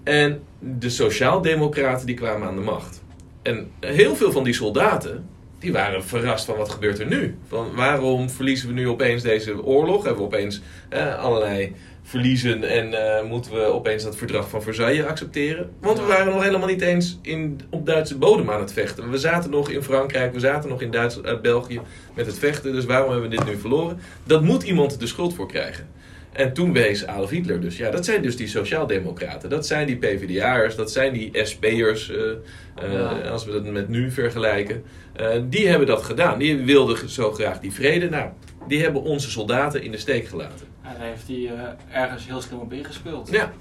en 0.04 0.42
de 0.60 0.90
Sociaaldemocraten 0.90 2.06
die 2.06 2.16
kwamen 2.16 2.48
aan 2.48 2.56
de 2.56 2.62
macht. 2.62 3.02
En 3.42 3.72
heel 3.80 4.16
veel 4.16 4.32
van 4.32 4.44
die 4.44 4.54
soldaten, 4.54 5.30
die 5.64 5.72
waren 5.72 6.04
verrast 6.04 6.46
van 6.46 6.58
wat 6.58 6.70
gebeurt 6.70 7.00
er 7.00 7.08
nu. 7.08 7.38
Van 7.48 7.76
waarom 7.76 8.30
verliezen 8.30 8.68
we 8.68 8.74
nu 8.74 8.88
opeens 8.88 9.24
deze 9.24 9.64
oorlog? 9.64 10.04
Hebben 10.04 10.22
we 10.22 10.28
opeens 10.28 10.62
eh, 10.90 11.20
allerlei 11.20 11.76
verliezen 12.02 12.64
en 12.64 12.94
eh, 12.94 13.24
moeten 13.30 13.52
we 13.52 13.62
opeens 13.62 14.04
dat 14.04 14.16
verdrag 14.16 14.50
van 14.50 14.62
Versailles 14.62 15.06
accepteren? 15.06 15.70
Want 15.80 16.00
we 16.00 16.06
waren 16.06 16.34
nog 16.34 16.44
helemaal 16.44 16.68
niet 16.68 16.82
eens 16.82 17.20
in, 17.22 17.60
op 17.70 17.86
Duitse 17.86 18.18
bodem 18.18 18.50
aan 18.50 18.60
het 18.60 18.74
vechten. 18.74 19.10
We 19.10 19.18
zaten 19.18 19.50
nog 19.50 19.70
in 19.70 19.84
Frankrijk, 19.84 20.34
we 20.34 20.40
zaten 20.40 20.70
nog 20.70 20.82
in 20.82 20.92
Duits, 20.92 21.22
eh, 21.22 21.40
België 21.42 21.82
met 22.16 22.26
het 22.26 22.40
vechten. 22.40 22.72
Dus 22.72 22.86
waarom 22.86 23.12
hebben 23.12 23.30
we 23.30 23.36
dit 23.36 23.46
nu 23.46 23.58
verloren? 23.58 24.00
Dat 24.24 24.42
moet 24.42 24.64
iemand 24.64 25.00
de 25.00 25.08
schuld 25.08 25.34
voor 25.34 25.48
krijgen. 25.48 25.88
En 26.34 26.54
toen 26.54 26.74
wees 26.74 27.06
Adolf 27.08 27.30
Hitler 27.30 27.62
dus. 27.62 27.78
Ja, 27.78 27.90
dat 27.92 28.06
zijn 28.06 28.22
dus 28.22 28.36
die 28.38 28.48
sociaaldemocraten. 28.48 29.50
Dat 29.50 29.68
zijn 29.68 29.88
die 29.88 29.96
PvdA'ers, 29.98 30.76
dat 30.76 30.92
zijn 30.92 31.14
die 31.14 31.32
SP'ers, 31.44 32.10
eh, 32.12 32.30
eh, 32.76 32.94
Ja. 32.94 33.30
als 33.30 33.46
we 33.46 33.52
dat 33.52 33.64
met 33.64 33.90
nu 33.90 34.12
vergelijken. 34.12 34.84
Eh, 35.16 35.28
die 35.50 35.68
hebben 35.68 35.88
dat 35.88 36.04
gedaan. 36.04 36.40
Die 36.40 36.58
wilden 36.58 37.10
zo 37.10 37.32
graag 37.32 37.60
die 37.60 37.72
vrede. 37.72 38.10
Nou, 38.10 38.30
die 38.68 38.82
hebben 38.82 39.02
onze 39.02 39.32
soldaten 39.32 39.84
in 39.84 39.92
de 39.92 39.98
steek 39.98 40.28
gelaten. 40.28 40.66
En 40.82 40.92
daar 41.00 41.08
heeft 41.08 41.28
hij 41.28 41.52
eh, 41.90 42.02
ergens 42.02 42.26
heel 42.28 42.42
slim 42.42 42.60
op 42.60 42.74
ingespeeld. 42.74 43.30
Ja. 43.32 43.54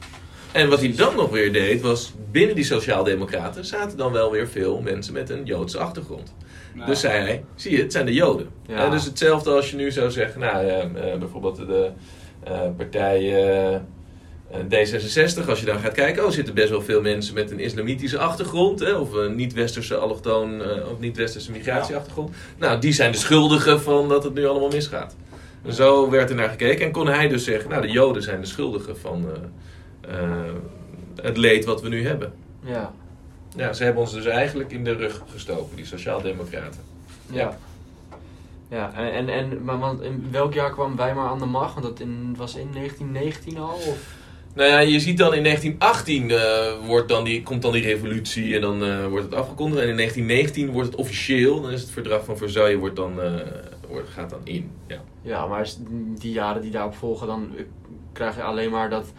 En 0.52 0.68
wat 0.68 0.80
hij 0.80 0.94
dan 0.96 1.16
nog 1.16 1.30
weer 1.30 1.52
deed, 1.52 1.80
was 1.80 2.12
binnen 2.30 2.54
die 2.54 2.64
sociaaldemocraten 2.64 3.64
zaten 3.64 3.98
dan 3.98 4.12
wel 4.12 4.30
weer 4.30 4.48
veel 4.48 4.80
mensen 4.80 5.12
met 5.12 5.30
een 5.30 5.44
Joodse 5.44 5.78
achtergrond. 5.78 6.34
Nou, 6.74 6.86
Dus 6.86 7.00
zei 7.00 7.18
hij, 7.18 7.44
zie 7.54 7.76
je, 7.76 7.82
het 7.82 7.92
zijn 7.92 8.06
de 8.06 8.12
Joden. 8.12 8.48
Ja. 8.66 8.84
Eh, 8.84 8.90
dus 8.90 9.04
hetzelfde 9.04 9.50
als 9.50 9.70
je 9.70 9.76
nu 9.76 9.90
zou 9.90 10.10
zeggen, 10.10 10.40
nou, 10.40 10.66
eh, 10.66 10.82
eh, 11.12 11.18
bijvoorbeeld 11.18 11.56
de 11.56 11.90
eh, 12.44 12.60
partij 12.76 13.18
eh, 13.18 13.74
eh, 13.74 13.80
D66, 14.60 15.48
als 15.48 15.60
je 15.60 15.66
daar 15.66 15.78
gaat 15.78 15.92
kijken, 15.92 16.24
oh, 16.24 16.30
zitten 16.30 16.54
best 16.54 16.70
wel 16.70 16.82
veel 16.82 17.02
mensen 17.02 17.34
met 17.34 17.50
een 17.50 17.60
islamitische 17.60 18.18
achtergrond, 18.18 18.80
hè, 18.80 18.92
of 18.92 19.12
een 19.12 19.34
niet-westerse 19.34 19.96
allochtoon, 19.96 20.62
eh, 20.62 20.90
of 20.90 20.98
niet-westerse 20.98 21.50
migratieachtergrond. 21.50 22.30
Nou, 22.58 22.80
die 22.80 22.92
zijn 22.92 23.12
de 23.12 23.18
schuldigen 23.18 23.80
van 23.80 24.08
dat 24.08 24.24
het 24.24 24.34
nu 24.34 24.46
allemaal 24.46 24.70
misgaat. 24.70 25.16
En 25.64 25.72
Zo 25.72 26.10
werd 26.10 26.30
er 26.30 26.36
naar 26.36 26.48
gekeken 26.48 26.86
en 26.86 26.92
kon 26.92 27.06
hij 27.06 27.28
dus 27.28 27.44
zeggen, 27.44 27.70
nou, 27.70 27.82
de 27.82 27.90
Joden 27.90 28.22
zijn 28.22 28.40
de 28.40 28.46
schuldigen 28.46 28.98
van 28.98 29.26
het 31.22 31.36
leed 31.36 31.64
wat 31.64 31.82
we 31.82 31.88
nu 31.88 32.06
hebben. 32.06 32.32
Ja. 32.64 32.92
Ja, 33.56 33.72
ze 33.72 33.84
hebben 33.84 34.02
ons 34.02 34.12
dus 34.12 34.26
eigenlijk 34.26 34.72
in 34.72 34.84
de 34.84 34.92
rug 34.92 35.22
gestoken, 35.32 35.76
die 35.76 35.86
sociaaldemocraten. 35.86 36.80
Ja. 37.30 37.58
Ja, 38.72 38.92
en, 38.94 39.12
en, 39.12 39.28
en 39.28 39.64
maar 39.64 39.78
want 39.78 40.00
in 40.00 40.28
welk 40.30 40.54
jaar 40.54 40.72
kwam 40.72 40.96
Weimar 40.96 41.28
aan 41.28 41.38
de 41.38 41.46
macht? 41.46 41.74
Want 41.74 41.86
dat 41.86 42.00
in, 42.00 42.34
was 42.36 42.54
in 42.54 42.68
1919 42.72 43.58
al? 43.58 43.74
Of? 43.74 44.20
Nou 44.54 44.68
ja, 44.68 44.78
je 44.78 45.00
ziet 45.00 45.18
dan 45.18 45.34
in 45.34 45.42
1918 45.42 46.30
eh, 46.30 46.86
wordt 46.86 47.08
dan 47.08 47.24
die, 47.24 47.42
komt 47.42 47.62
dan 47.62 47.72
die 47.72 47.82
revolutie 47.82 48.54
en 48.54 48.60
dan 48.60 48.84
eh, 48.84 49.06
wordt 49.06 49.24
het 49.24 49.34
afgekondigd. 49.34 49.82
En 49.82 49.88
in 49.88 49.96
1919 49.96 50.72
wordt 50.72 50.88
het 50.88 50.98
officieel, 50.98 51.60
dan 51.60 51.70
is 51.70 51.80
het 51.80 51.90
verdrag 51.90 52.24
van 52.24 52.36
Versailles 52.36 52.78
wordt 52.78 52.96
dan, 52.96 53.22
eh, 53.22 53.32
wordt, 53.88 54.08
gaat 54.08 54.30
dan 54.30 54.40
in. 54.44 54.70
Ja. 54.86 55.02
Ja, 55.22 55.46
maar 55.46 55.60
is 55.60 55.78
die 56.18 56.32
jaren 56.32 56.62
die 56.62 56.70
daarop 56.70 56.94
volgen, 56.94 57.26
dan 57.26 57.50
krijg 58.12 58.36
je 58.36 58.42
alleen 58.42 58.70
maar 58.70 58.90
dat, 58.90 59.12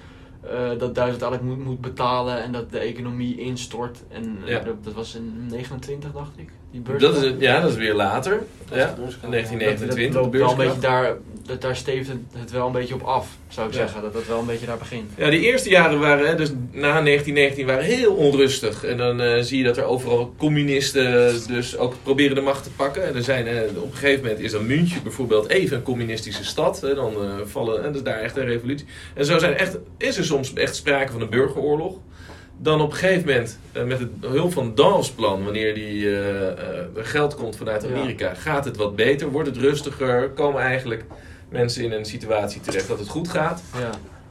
eh, 0.51 0.69
dat 0.79 0.95
Duitsland 0.95 1.21
eigenlijk 1.21 1.43
moet, 1.43 1.65
moet 1.65 1.81
betalen 1.81 2.43
en 2.43 2.51
dat 2.51 2.71
de 2.71 2.79
economie 2.79 3.37
instort. 3.39 3.97
En 4.09 4.37
eh, 4.43 4.49
Ja. 4.49 4.59
dat, 4.59 4.83
dat 4.83 4.93
was 4.93 5.15
in 5.15 5.45
29, 5.49 6.11
dacht 6.11 6.31
ik, 6.35 6.49
die 6.71 6.81
beurs. 6.81 7.01
Dat 7.01 7.15
is 7.23 7.33
ja, 7.39 7.59
dat 7.61 7.69
is 7.69 7.75
weer 7.77 7.93
later. 7.93 8.43
Dat 8.69 8.77
Ja. 8.77 8.89
In 8.89 8.95
dat, 8.95 9.11
dat 9.21 9.31
1929, 9.31 10.11
de 10.13 10.19
loopt 10.19 10.35
wel 10.37 10.51
een 10.51 10.57
beetje 10.57 10.79
daar, 10.79 11.15
dat, 11.45 11.61
daar 11.61 11.75
steeft 11.75 12.09
het, 12.33 12.51
wel 12.51 12.65
een 12.65 12.71
beetje 12.71 12.93
op 12.93 13.01
af, 13.01 13.27
zou 13.47 13.67
ik 13.67 13.73
Ja. 13.73 13.79
zeggen. 13.79 14.01
Dat 14.01 14.13
dat 14.13 14.27
wel 14.27 14.39
een 14.39 14.45
beetje 14.45 14.65
daar 14.65 14.77
begint. 14.77 15.11
Ja, 15.17 15.29
die 15.29 15.39
eerste 15.39 15.69
jaren 15.69 15.99
waren, 15.99 16.27
hè, 16.27 16.35
dus 16.35 16.49
na 16.71 17.01
1919, 17.01 17.65
waren 17.65 17.83
heel 17.83 18.13
onrustig. 18.13 18.83
En 18.83 18.97
dan 18.97 19.21
eh, 19.21 19.41
zie 19.41 19.57
je 19.57 19.63
dat 19.63 19.77
er 19.77 19.83
overal 19.83 20.33
communisten 20.37 21.31
dus 21.47 21.77
ook 21.77 21.95
proberen 22.03 22.35
de 22.35 22.41
macht 22.41 22.63
te 22.63 22.71
pakken. 22.71 23.07
En 23.07 23.15
er 23.15 23.23
zijn, 23.23 23.47
eh, 23.47 23.61
op 23.75 23.91
een 23.91 23.97
gegeven 23.97 24.21
moment 24.23 24.39
is 24.41 24.51
dan 24.51 24.65
München 24.65 25.03
bijvoorbeeld 25.03 25.49
even 25.49 25.77
een 25.77 25.83
communistische 25.83 26.43
stad. 26.45 26.81
Hè, 26.81 26.95
dan 26.95 27.13
eh, 27.13 27.29
vallen, 27.45 27.77
en 27.77 27.83
dat 27.83 27.95
is 27.95 28.03
daar 28.03 28.19
echt 28.19 28.37
een 28.37 28.45
revolutie. 28.45 28.85
En 29.13 29.25
zo 29.25 29.37
zijn 29.39 29.53
echt, 29.53 29.77
is 29.97 30.17
er 30.17 30.25
soms 30.25 30.53
echt 30.53 30.75
sprake 30.75 31.11
van 31.11 31.21
een 31.21 31.29
burgeroorlog. 31.29 31.95
Dan 32.57 32.81
op 32.81 32.91
een 32.91 32.97
gegeven 32.97 33.27
moment, 33.27 33.59
eh, 33.71 33.83
met 33.83 33.99
het 33.99 34.09
hulp 34.21 34.53
van 34.53 34.75
Dawes 34.75 35.09
plan, 35.11 35.43
wanneer 35.43 35.73
die, 35.73 36.09
er 36.95 37.05
geld 37.05 37.35
komt 37.35 37.55
vanuit 37.55 37.83
Ja. 37.83 37.89
Amerika, 37.89 38.33
gaat 38.33 38.65
het 38.65 38.77
wat 38.77 38.95
beter, 38.95 39.31
wordt 39.31 39.47
het 39.49 39.57
rustiger, 39.57 40.29
komen 40.29 40.61
eigenlijk 40.61 41.03
mensen 41.53 41.83
in 41.83 41.91
een 41.91 42.05
situatie 42.05 42.61
terecht 42.61 42.87
dat 42.87 42.99
het 42.99 43.07
goed 43.07 43.27
gaat. 43.27 43.63
Ja. 43.79 43.89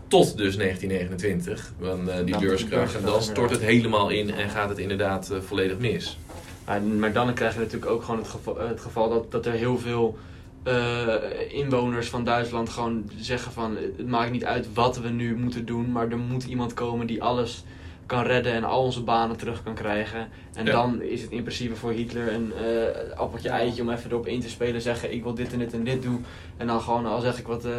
Tot 0.08 0.36
dus 0.36 0.56
1929, 0.56 1.72
dan 1.80 2.10
eh, 2.10 2.24
die 2.24 2.38
beurskracht. 2.38 2.96
En 2.96 3.02
dan 3.02 3.22
stort 3.22 3.50
het 3.50 3.60
helemaal 3.60 4.08
in 4.08 4.34
en 4.34 4.50
gaat 4.50 4.68
het 4.68 4.78
inderdaad 4.78 5.30
eh, 5.30 5.38
volledig 5.40 5.78
mis. 5.78 6.18
Maar, 6.64 6.82
maar 6.82 7.12
dan 7.12 7.34
krijg 7.34 7.54
je 7.54 7.60
natuurlijk 7.60 7.90
ook 7.90 8.02
gewoon 8.02 8.20
het 8.20 8.28
geval, 8.28 8.58
het 8.58 8.80
geval 8.80 9.08
dat, 9.08 9.30
dat 9.30 9.46
er 9.46 9.52
heel 9.52 9.78
veel 9.78 10.18
eh, 10.62 11.14
inwoners 11.48 12.08
van 12.08 12.24
Duitsland 12.24 12.68
gewoon 12.68 13.10
zeggen 13.16 13.52
van 13.52 13.76
het 13.76 14.06
maakt 14.06 14.30
niet 14.30 14.44
uit 14.44 14.66
wat 14.74 14.98
we 14.98 15.08
nu 15.08 15.36
moeten 15.36 15.64
doen, 15.64 15.92
maar 15.92 16.10
er 16.10 16.18
moet 16.18 16.44
iemand 16.44 16.74
komen 16.74 17.06
die 17.06 17.22
alles 17.22 17.64
kan 18.06 18.22
redden 18.24 18.52
en 18.52 18.64
al 18.64 18.82
onze 18.82 19.02
banen 19.02 19.36
terug 19.36 19.62
kan 19.62 19.74
krijgen. 19.74 20.28
En 20.54 20.64
Ja. 20.66 20.72
dan 20.72 21.02
is 21.02 21.22
het 21.22 21.30
in 21.30 21.42
principe 21.42 21.76
voor 21.76 21.90
Hitler 21.92 22.32
een 22.32 22.52
eh, 22.54 23.18
appeltje 23.18 23.48
eitje 23.48 23.82
om 23.82 23.90
even 23.90 24.10
erop 24.10 24.26
in 24.26 24.40
te 24.40 24.48
spelen, 24.48 24.80
zeggen 24.82 25.12
ik 25.12 25.22
wil 25.22 25.34
dit 25.34 25.52
en 25.52 25.58
dit 25.58 25.72
en 25.72 25.84
dit 25.84 26.02
doen. 26.02 26.24
En 26.56 26.66
dan 26.66 26.80
gewoon 26.80 27.06
al 27.06 27.20
zeg 27.20 27.38
ik 27.38 27.46
wat 27.46 27.64
eh 27.64 27.72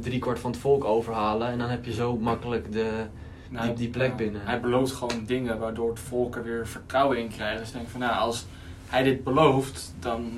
driekwart 0.00 0.38
van 0.38 0.50
het 0.50 0.60
volk 0.60 0.84
overhalen 0.84 1.48
en 1.48 1.58
dan 1.58 1.68
heb 1.68 1.84
je 1.84 1.92
zo 1.92 2.16
makkelijk 2.16 2.72
de... 2.72 2.90
Nou, 3.50 3.66
die- 3.66 3.74
die 3.74 3.88
plek 3.88 4.16
binnen. 4.16 4.40
Hij 4.44 4.60
belooft 4.60 4.92
gewoon 4.92 5.24
dingen 5.26 5.58
waardoor 5.58 5.88
het 5.90 5.98
volk 6.00 6.36
er 6.36 6.42
weer 6.42 6.66
vertrouwen 6.66 7.18
in 7.18 7.28
krijgt. 7.28 7.58
Dus 7.60 7.72
denk 7.72 7.88
van 7.88 8.00
nou, 8.00 8.16
als 8.18 8.46
hij 8.86 9.02
dit 9.02 9.24
belooft, 9.24 9.94
dan 10.00 10.30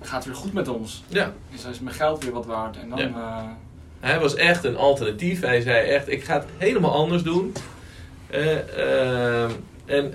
gaat 0.00 0.16
het 0.16 0.24
weer 0.24 0.42
goed 0.42 0.52
met 0.52 0.68
ons. 0.68 1.02
Ja, 1.08 1.32
Dus 1.52 1.62
dan 1.62 1.70
is 1.70 1.80
mijn 1.80 1.96
geld 1.96 2.24
weer 2.24 2.32
wat 2.32 2.46
waard. 2.46 2.76
En 2.78 2.88
dan, 2.88 2.98
Ja. 2.98 3.06
eh, 3.08 3.42
hij 4.00 4.20
was 4.20 4.34
echt 4.34 4.64
een 4.64 4.76
alternatief. 4.76 5.40
Hij 5.40 5.60
zei 5.60 5.86
echt, 5.88 6.08
ik 6.08 6.24
ga 6.24 6.34
het 6.34 6.46
helemaal 6.58 6.92
anders 6.94 7.22
doen. 7.22 7.52
Eh, 8.34 9.42
eh, 9.42 9.50
en, 9.84 10.14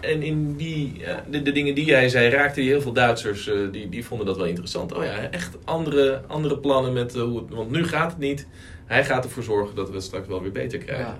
en 0.00 0.22
in 0.22 0.56
die, 0.56 0.98
ja, 0.98 1.24
de, 1.30 1.42
de 1.42 1.52
dingen 1.52 1.74
die 1.74 1.92
hij 1.92 2.08
zei, 2.08 2.28
raakte 2.28 2.60
hij 2.60 2.68
heel 2.68 2.80
veel 2.80 2.92
Duitsers, 2.92 3.48
eh, 3.48 3.58
die, 3.72 3.88
die 3.88 4.04
vonden 4.04 4.26
dat 4.26 4.36
wel 4.36 4.46
interessant. 4.46 4.92
Oh 4.92 5.04
ja, 5.04 5.30
echt 5.30 5.56
andere, 5.64 6.22
andere 6.26 6.58
plannen 6.58 6.92
met 6.92 7.14
eh, 7.14 7.22
hoe 7.22 7.38
het, 7.38 7.50
want 7.50 7.70
nu 7.70 7.84
gaat 7.84 8.10
het 8.10 8.20
niet. 8.20 8.46
Hij 8.86 9.04
gaat 9.04 9.24
ervoor 9.24 9.42
zorgen 9.42 9.74
dat 9.76 9.88
we 9.88 9.94
het 9.94 10.04
straks 10.04 10.28
wel 10.28 10.42
weer 10.42 10.52
beter 10.52 10.78
krijgen. 10.78 11.06
Ja. 11.06 11.18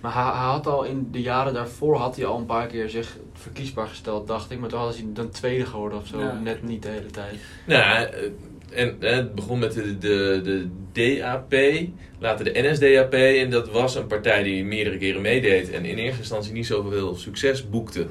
Maar 0.00 0.14
hij, 0.14 0.22
hij 0.22 0.50
had 0.50 0.66
al 0.66 0.84
in 0.84 1.08
de 1.10 1.22
jaren 1.22 1.54
daarvoor 1.54 1.96
had 1.96 2.16
hij 2.16 2.24
al 2.24 2.38
een 2.38 2.46
paar 2.46 2.66
keer 2.66 2.88
zich 2.88 3.16
verkiesbaar 3.32 3.86
gesteld, 3.86 4.26
dacht 4.26 4.50
ik. 4.50 4.58
Maar 4.58 4.68
toen 4.68 4.80
was 4.80 4.96
hij 4.96 5.06
dan 5.08 5.30
tweede 5.30 5.66
geworden 5.66 5.98
of 5.98 6.06
zo. 6.06 6.20
Ja. 6.20 6.32
Net 6.32 6.62
niet 6.62 6.82
de 6.82 6.88
hele 6.88 7.10
tijd. 7.10 7.34
Nou, 7.66 8.08
en 8.74 8.96
eh, 9.00 9.14
het 9.14 9.34
begon 9.34 9.58
met 9.58 9.72
de, 9.72 9.98
de, 9.98 10.40
de 10.42 10.68
DAP, 10.92 11.54
later 12.18 12.44
de 12.44 12.62
NSDAP. 12.62 13.12
En 13.12 13.50
dat 13.50 13.70
was 13.70 13.94
een 13.94 14.06
partij 14.06 14.42
die 14.42 14.64
meerdere 14.64 14.98
keren 14.98 15.22
meedeed. 15.22 15.70
En 15.70 15.84
in 15.84 15.98
eerste 15.98 16.18
instantie 16.18 16.52
niet 16.52 16.66
zoveel 16.66 17.14
succes 17.14 17.68
boekte. 17.70 18.06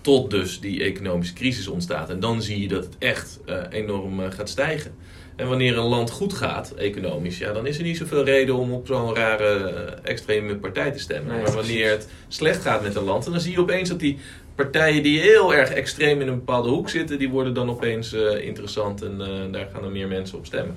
Tot 0.00 0.30
dus 0.30 0.60
die 0.60 0.82
economische 0.82 1.34
crisis 1.34 1.68
ontstaat. 1.68 2.10
En 2.10 2.20
dan 2.20 2.42
zie 2.42 2.60
je 2.60 2.68
dat 2.68 2.84
het 2.84 2.96
echt 2.98 3.40
eh, 3.46 3.62
enorm 3.70 4.20
eh, 4.20 4.30
gaat 4.30 4.48
stijgen. 4.48 4.94
En 5.36 5.48
wanneer 5.48 5.78
een 5.78 5.84
land 5.84 6.10
goed 6.10 6.32
gaat, 6.32 6.70
economisch, 6.70 7.38
ja, 7.38 7.52
dan 7.52 7.66
is 7.66 7.76
er 7.78 7.82
niet 7.82 7.96
zoveel 7.96 8.24
reden 8.24 8.54
om 8.54 8.72
op 8.72 8.86
zo'n 8.86 9.14
rare 9.14 9.68
extreme 10.02 10.56
partij 10.56 10.90
te 10.90 10.98
stemmen. 10.98 11.34
Nee, 11.34 11.42
maar 11.42 11.52
wanneer 11.52 11.90
het 11.90 12.08
slecht 12.28 12.62
gaat 12.62 12.82
met 12.82 12.94
een 12.94 13.02
land, 13.02 13.24
dan 13.24 13.40
zie 13.40 13.52
je 13.52 13.60
opeens 13.60 13.88
dat 13.88 14.00
die 14.00 14.18
partijen 14.54 15.02
die 15.02 15.20
heel 15.20 15.54
erg 15.54 15.70
extreem 15.70 16.20
in 16.20 16.28
een 16.28 16.34
bepaalde 16.34 16.68
hoek 16.68 16.88
zitten, 16.88 17.18
die 17.18 17.28
worden 17.28 17.54
dan 17.54 17.70
opeens 17.70 18.12
eh, 18.12 18.46
interessant 18.46 19.02
en 19.02 19.20
eh, 19.20 19.52
daar 19.52 19.68
gaan 19.72 19.84
er 19.84 19.90
meer 19.90 20.08
mensen 20.08 20.38
op 20.38 20.46
stemmen. 20.46 20.76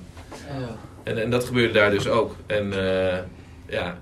Ja. 0.58 0.76
En, 1.02 1.22
en 1.22 1.30
dat 1.30 1.44
gebeurde 1.44 1.72
daar 1.72 1.90
dus 1.90 2.08
ook. 2.08 2.36
En 2.46 2.72
eh, 2.72 3.18
ja, 3.68 3.98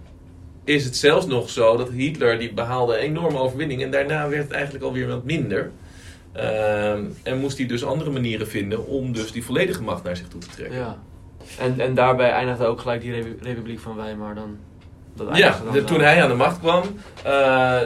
is 0.64 0.84
het 0.84 0.96
zelfs 0.96 1.26
nog 1.26 1.50
zo 1.50 1.76
dat 1.76 1.90
Hitler 1.90 2.38
die 2.38 2.52
behaalde 2.52 2.94
een 2.98 3.04
enorme 3.04 3.38
overwinning 3.38 3.82
en 3.82 3.90
daarna 3.90 4.28
werd 4.28 4.42
het 4.42 4.52
eigenlijk 4.52 4.84
alweer 4.84 5.06
wat 5.06 5.24
minder. 5.24 5.70
Ehm, 6.32 7.04
en 7.22 7.38
moest 7.38 7.58
hij 7.58 7.66
dus 7.66 7.84
andere 7.84 8.10
manieren 8.10 8.48
vinden 8.48 8.86
om 8.86 9.12
dus 9.12 9.32
die 9.32 9.44
volledige 9.44 9.82
macht 9.82 10.02
naar 10.02 10.16
zich 10.16 10.28
toe 10.28 10.40
te 10.40 10.48
trekken. 10.48 10.78
Ja. 10.78 10.98
En, 11.58 11.80
en 11.80 11.94
daarbij 11.94 12.30
eindigde 12.30 12.64
ook 12.64 12.80
gelijk 12.80 13.00
die 13.00 13.12
Repu- 13.12 13.36
Republiek 13.40 13.78
van 13.78 13.96
Weimar 13.96 14.34
dan. 14.34 14.58
Dat 15.16 15.36
Ja, 15.36 15.60
de- 15.72 15.84
toen 15.84 16.00
hij 16.00 16.22
aan 16.22 16.28
de 16.28 16.34
macht 16.34 16.58
kwam, 16.58 16.82
eh, 17.24 17.32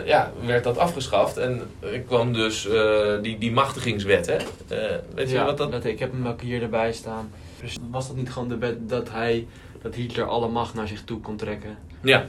ja, 0.04 0.32
werd 0.47 0.64
dat 0.64 0.78
afgeschaft. 0.78 1.37
En 1.37 1.62
er 1.80 2.00
kwam 2.00 2.32
dus 2.32 2.68
eh, 2.68 3.12
die, 3.23 3.38
die 3.38 3.52
machtigingswet, 3.52 4.26
hè? 4.26 4.37
Eh, 4.76 4.97
weet 5.14 5.30
je 5.30 5.44
wat 5.44 5.58
dat... 5.58 5.73
dat, 5.73 5.85
ik 5.85 5.99
heb 5.99 6.12
hem 6.12 6.26
ook 6.26 6.40
hier 6.40 6.62
erbij 6.62 6.92
staan. 6.92 7.30
Dus 7.62 7.76
was 7.90 8.06
dat 8.06 8.16
niet 8.16 8.30
gewoon 8.30 8.49
de 8.49 8.58
wet 8.58 8.88
dat 8.88 9.08
hij, 9.11 9.47
dat 9.82 9.94
Hitler 9.94 10.25
alle 10.26 10.49
macht 10.49 10.75
naar 10.75 10.88
zich 10.88 11.02
toe 11.04 11.20
kon 11.20 11.37
trekken? 11.37 11.76
Ja. 12.00 12.26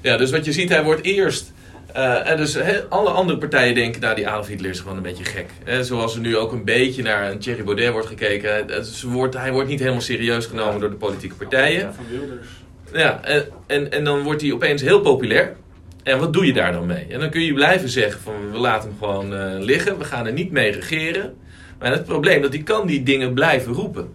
ja, 0.00 0.16
dus 0.16 0.30
wat 0.30 0.44
je 0.44 0.52
ziet, 0.52 0.68
hij 0.68 0.84
wordt 0.84 1.02
eerst... 1.02 1.52
eh, 1.92 2.30
en 2.30 2.36
dus 2.36 2.54
he- 2.54 2.82
alle 2.88 3.10
andere 3.10 3.38
partijen 3.38 3.74
denken, 3.74 4.00
nou 4.00 4.14
die 4.14 4.28
Adolf 4.28 4.46
Hitler 4.46 4.70
is 4.70 4.80
gewoon 4.80 4.96
een 4.96 5.02
beetje 5.02 5.24
gek. 5.24 5.50
Hè, 5.64 5.84
zoals 5.84 6.14
er 6.14 6.20
nu 6.20 6.36
ook 6.36 6.52
een 6.52 6.64
beetje 6.64 7.02
naar 7.02 7.30
een 7.30 7.38
Thierry 7.38 7.64
Baudet 7.64 7.92
wordt 7.92 8.06
gekeken. 8.08 8.84
Ze 8.84 9.08
wordt, 9.08 9.34
hij 9.36 9.52
wordt 9.52 9.68
niet 9.68 9.80
helemaal 9.80 10.00
serieus 10.00 10.46
genomen 10.46 10.80
door 10.80 10.90
de 10.90 10.96
politieke 10.96 11.34
partijen. 11.34 11.80
Ja, 11.80 11.92
van 11.92 12.04
Wilders. 12.10 12.46
Ja, 12.92 13.24
en, 13.24 13.44
en, 13.66 13.92
en 13.92 14.04
dan 14.04 14.22
wordt 14.22 14.40
hij 14.42 14.52
opeens 14.52 14.82
heel 14.82 15.00
populair. 15.00 15.56
En 16.02 16.18
wat 16.18 16.32
doe 16.32 16.46
je 16.46 16.52
daar 16.52 16.72
dan 16.72 16.86
mee? 16.86 17.06
En 17.10 17.20
dan 17.20 17.30
kun 17.30 17.42
je 17.42 17.52
blijven 17.52 17.88
zeggen 17.88 18.20
van 18.20 18.50
we 18.52 18.58
laten 18.58 18.88
hem 18.88 18.98
gewoon 18.98 19.34
eh, 19.34 19.58
liggen, 19.58 19.98
we 19.98 20.04
gaan 20.04 20.26
er 20.26 20.32
niet 20.32 20.50
mee 20.50 20.70
regeren. 20.70 21.34
Maar 21.78 21.90
het 21.90 22.04
probleem 22.04 22.42
dat 22.42 22.52
hij 22.52 22.62
kan 22.62 22.86
die 22.86 23.02
dingen 23.02 23.34
blijven 23.34 23.72
roepen. 23.72 24.08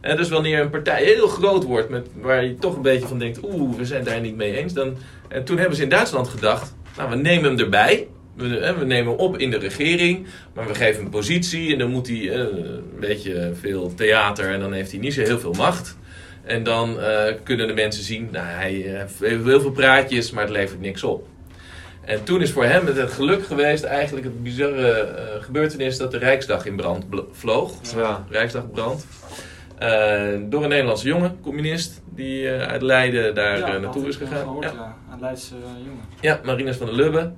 En 0.00 0.16
dus 0.16 0.28
wanneer 0.28 0.60
een 0.60 0.70
partij 0.70 1.04
heel 1.04 1.26
groot 1.26 1.64
wordt, 1.64 1.88
met, 1.88 2.06
waar 2.20 2.44
je 2.44 2.54
toch 2.54 2.76
een 2.76 2.82
beetje 2.82 3.06
van 3.06 3.18
denkt, 3.18 3.38
oeh, 3.42 3.76
we 3.76 3.84
zijn 3.84 4.04
daar 4.04 4.20
niet 4.20 4.36
mee 4.36 4.56
eens. 4.56 4.72
Dan, 4.72 4.96
en 5.28 5.44
toen 5.44 5.58
hebben 5.58 5.76
ze 5.76 5.82
in 5.82 5.88
Duitsland 5.88 6.28
gedacht, 6.28 6.74
nou 6.96 7.10
we 7.10 7.16
nemen 7.16 7.50
hem 7.50 7.58
erbij. 7.58 8.06
We, 8.36 8.58
eh, 8.58 8.78
we 8.78 8.84
nemen 8.84 9.12
hem 9.12 9.20
op 9.20 9.38
in 9.38 9.50
de 9.50 9.58
regering, 9.58 10.26
maar 10.54 10.66
we 10.66 10.74
geven 10.74 11.02
hem 11.02 11.10
positie 11.10 11.72
en 11.72 11.78
dan 11.78 11.90
moet 11.90 12.06
hij 12.06 12.30
eh, 12.30 12.38
een 12.38 13.00
beetje 13.00 13.52
veel 13.60 13.94
theater 13.94 14.50
en 14.50 14.60
dan 14.60 14.72
heeft 14.72 14.90
hij 14.90 15.00
niet 15.00 15.14
zo 15.14 15.22
heel 15.22 15.38
veel 15.38 15.52
macht. 15.52 15.96
En 16.44 16.62
dan 16.62 17.00
eh, 17.00 17.34
kunnen 17.42 17.66
de 17.66 17.74
mensen 17.74 18.04
zien, 18.04 18.28
nou, 18.32 18.46
hij 18.46 18.84
eh, 18.86 18.98
heeft 18.98 19.18
heel 19.44 19.60
veel 19.60 19.70
praatjes, 19.70 20.30
maar 20.30 20.42
het 20.42 20.52
levert 20.52 20.80
niks 20.80 21.02
op. 21.04 21.26
En 22.04 22.24
toen 22.24 22.42
is 22.42 22.50
voor 22.52 22.64
hem 22.64 22.86
het 22.86 23.12
geluk 23.12 23.46
geweest, 23.46 23.84
eigenlijk 23.84 24.26
het 24.26 24.42
bizarre 24.42 24.92
eh, 24.92 25.42
gebeurtenis 25.42 25.96
dat 25.96 26.10
de 26.10 26.18
Rijksdag 26.18 26.66
in 26.66 26.76
brand 26.76 27.04
vloog. 27.32 27.72
Ja. 27.96 28.24
Rijksdagbrand. 28.30 29.06
Eh, 29.78 29.88
door 30.40 30.62
een 30.62 30.68
Nederlandse 30.68 31.08
jongen, 31.08 31.38
communist, 31.42 32.02
die 32.14 32.48
eh, 32.48 32.68
uit 32.68 32.82
Leiden 32.82 33.34
daar 33.34 33.58
Ja, 33.58 33.78
naartoe 33.78 34.08
is 34.08 34.16
gegaan. 34.16 34.42
Gehoord, 34.42 34.64
Ja. 34.64 34.72
ja. 34.72 34.96
Een 35.12 35.20
Leidse 35.20 35.54
jongen. 35.84 36.04
Ja, 36.20 36.40
Marinus 36.44 36.76
van 36.76 36.86
der 36.86 36.94
Lubbe. 36.94 37.32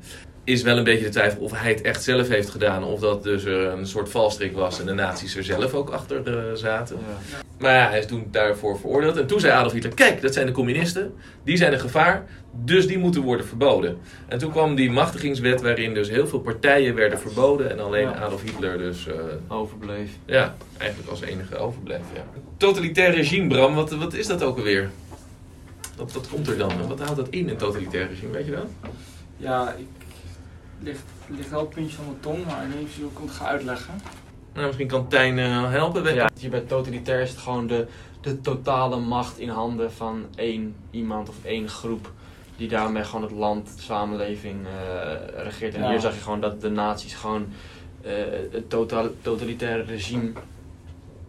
Is 0.47 0.63
wel 0.63 0.77
een 0.77 0.85
beetje 0.85 1.05
de 1.05 1.11
twijfel 1.11 1.41
of 1.43 1.53
hij 1.61 1.71
het 1.71 1.83
echt 1.83 2.03
zelf 2.03 2.29
heeft 2.29 2.49
gedaan. 2.51 2.85
Of 2.85 3.01
dat 3.01 3.23
dus 3.23 3.45
er 3.45 3.67
een 3.67 3.87
soort 3.87 4.09
valstrik 4.09 4.53
was 4.55 4.81
en 4.81 4.87
de 4.87 4.93
nazi's 4.93 5.37
er 5.37 5.45
zelf 5.45 5.75
ook 5.75 5.91
achter 5.91 6.27
eh, 6.39 6.55
zaten. 6.55 6.97
Ja. 6.97 7.39
Maar 7.59 7.75
ja, 7.75 7.89
hij 7.89 7.99
is 7.99 8.07
toen 8.07 8.29
daarvoor 8.31 8.79
veroordeeld. 8.79 9.17
En 9.17 9.27
toen 9.27 9.41
zei 9.41 9.53
Adolf 9.53 9.73
Hitler, 9.73 9.95
kijk, 9.95 10.23
dat 10.23 10.33
zijn 10.35 10.47
de 10.47 10.53
communisten. 10.53 11.15
Die 11.45 11.57
zijn 11.57 11.73
een 11.73 11.81
gevaar, 11.81 12.27
dus 12.53 12.87
die 12.87 12.99
moeten 12.99 13.23
worden 13.23 13.47
verboden. 13.47 13.99
En 14.29 14.39
toen 14.39 14.51
kwam 14.51 14.75
die 14.75 14.91
machtigingswet 14.91 15.63
waarin 15.63 15.95
dus 15.95 16.09
heel 16.09 16.27
veel 16.27 16.41
partijen 16.41 16.95
werden 16.95 17.19
verboden. 17.19 17.71
En 17.71 17.81
alleen 17.81 18.09
Ja. 18.09 18.15
Adolf 18.15 18.43
Hitler 18.43 18.79
dus, 18.79 19.07
eh, 19.07 19.15
Overbleef. 19.49 20.11
ja, 20.25 20.55
eigenlijk 20.79 21.11
als 21.11 21.21
enige 21.21 21.57
overbleef. 21.57 22.01
Ja. 22.15 22.25
Totalitair 22.57 23.15
regime, 23.15 23.49
Bram, 23.49 23.75
wat, 23.75 23.91
wat 23.91 24.15
is 24.15 24.27
dat 24.27 24.43
ook 24.43 24.57
alweer? 24.57 24.91
Wat, 25.97 26.13
wat 26.13 26.29
komt 26.29 26.49
er 26.49 26.59
dan? 26.59 26.89
Wat 26.89 26.99
houdt 27.01 27.17
dat 27.17 27.29
in, 27.31 27.49
een 27.49 27.57
totalitair 27.57 28.09
regime, 28.09 28.33
weet 28.33 28.45
je 28.47 28.53
dat? 28.53 28.67
Ja, 29.37 29.75
ik 29.79 29.87
ligt, 30.81 31.03
ligt 31.29 31.51
wel 31.51 31.61
een 31.61 31.69
puntje 31.69 31.97
van 31.97 32.05
mijn 32.05 32.21
tong, 32.21 32.45
maar 32.47 32.63
ik 32.65 32.69
weet 32.71 32.79
niet 32.81 32.97
ik 32.97 33.19
het 33.23 33.31
ga 33.31 33.47
uitleggen. 33.47 33.95
Nou, 34.55 34.67
misschien 34.67 34.87
kan 34.89 35.09
Tijn 35.09 35.39
eh, 35.39 35.71
helpen. 35.71 36.03
weet- 36.03 36.15
Ja, 36.15 36.31
je 36.39 36.49
bent 36.49 36.69
totalitair 36.69 37.21
is 37.21 37.31
het 37.31 37.39
gewoon 37.39 37.67
de, 37.67 37.87
de 38.21 38.41
totale 38.41 38.97
macht 39.01 39.39
in 39.39 39.49
handen 39.49 39.93
van 39.93 40.25
één 40.35 40.75
iemand 40.91 41.29
of 41.29 41.35
één 41.45 41.69
groep. 41.69 42.13
Die 42.57 42.69
daarmee 42.69 43.05
gewoon 43.05 43.23
het 43.23 43.31
land, 43.33 43.77
de 43.77 43.83
samenleving 43.83 44.67
eh, 44.67 45.43
regeert. 45.43 45.75
En 45.75 45.83
Ja. 45.83 45.91
hier 45.91 46.01
zag 46.01 46.15
je 46.15 46.21
gewoon 46.21 46.41
dat 46.41 46.61
de 46.61 46.71
nazi's 46.71 47.15
gewoon 47.15 47.47
eh, 48.03 48.13
het 48.53 48.71
total, 48.71 49.09
totalitaire 49.23 49.83
regime 49.83 50.33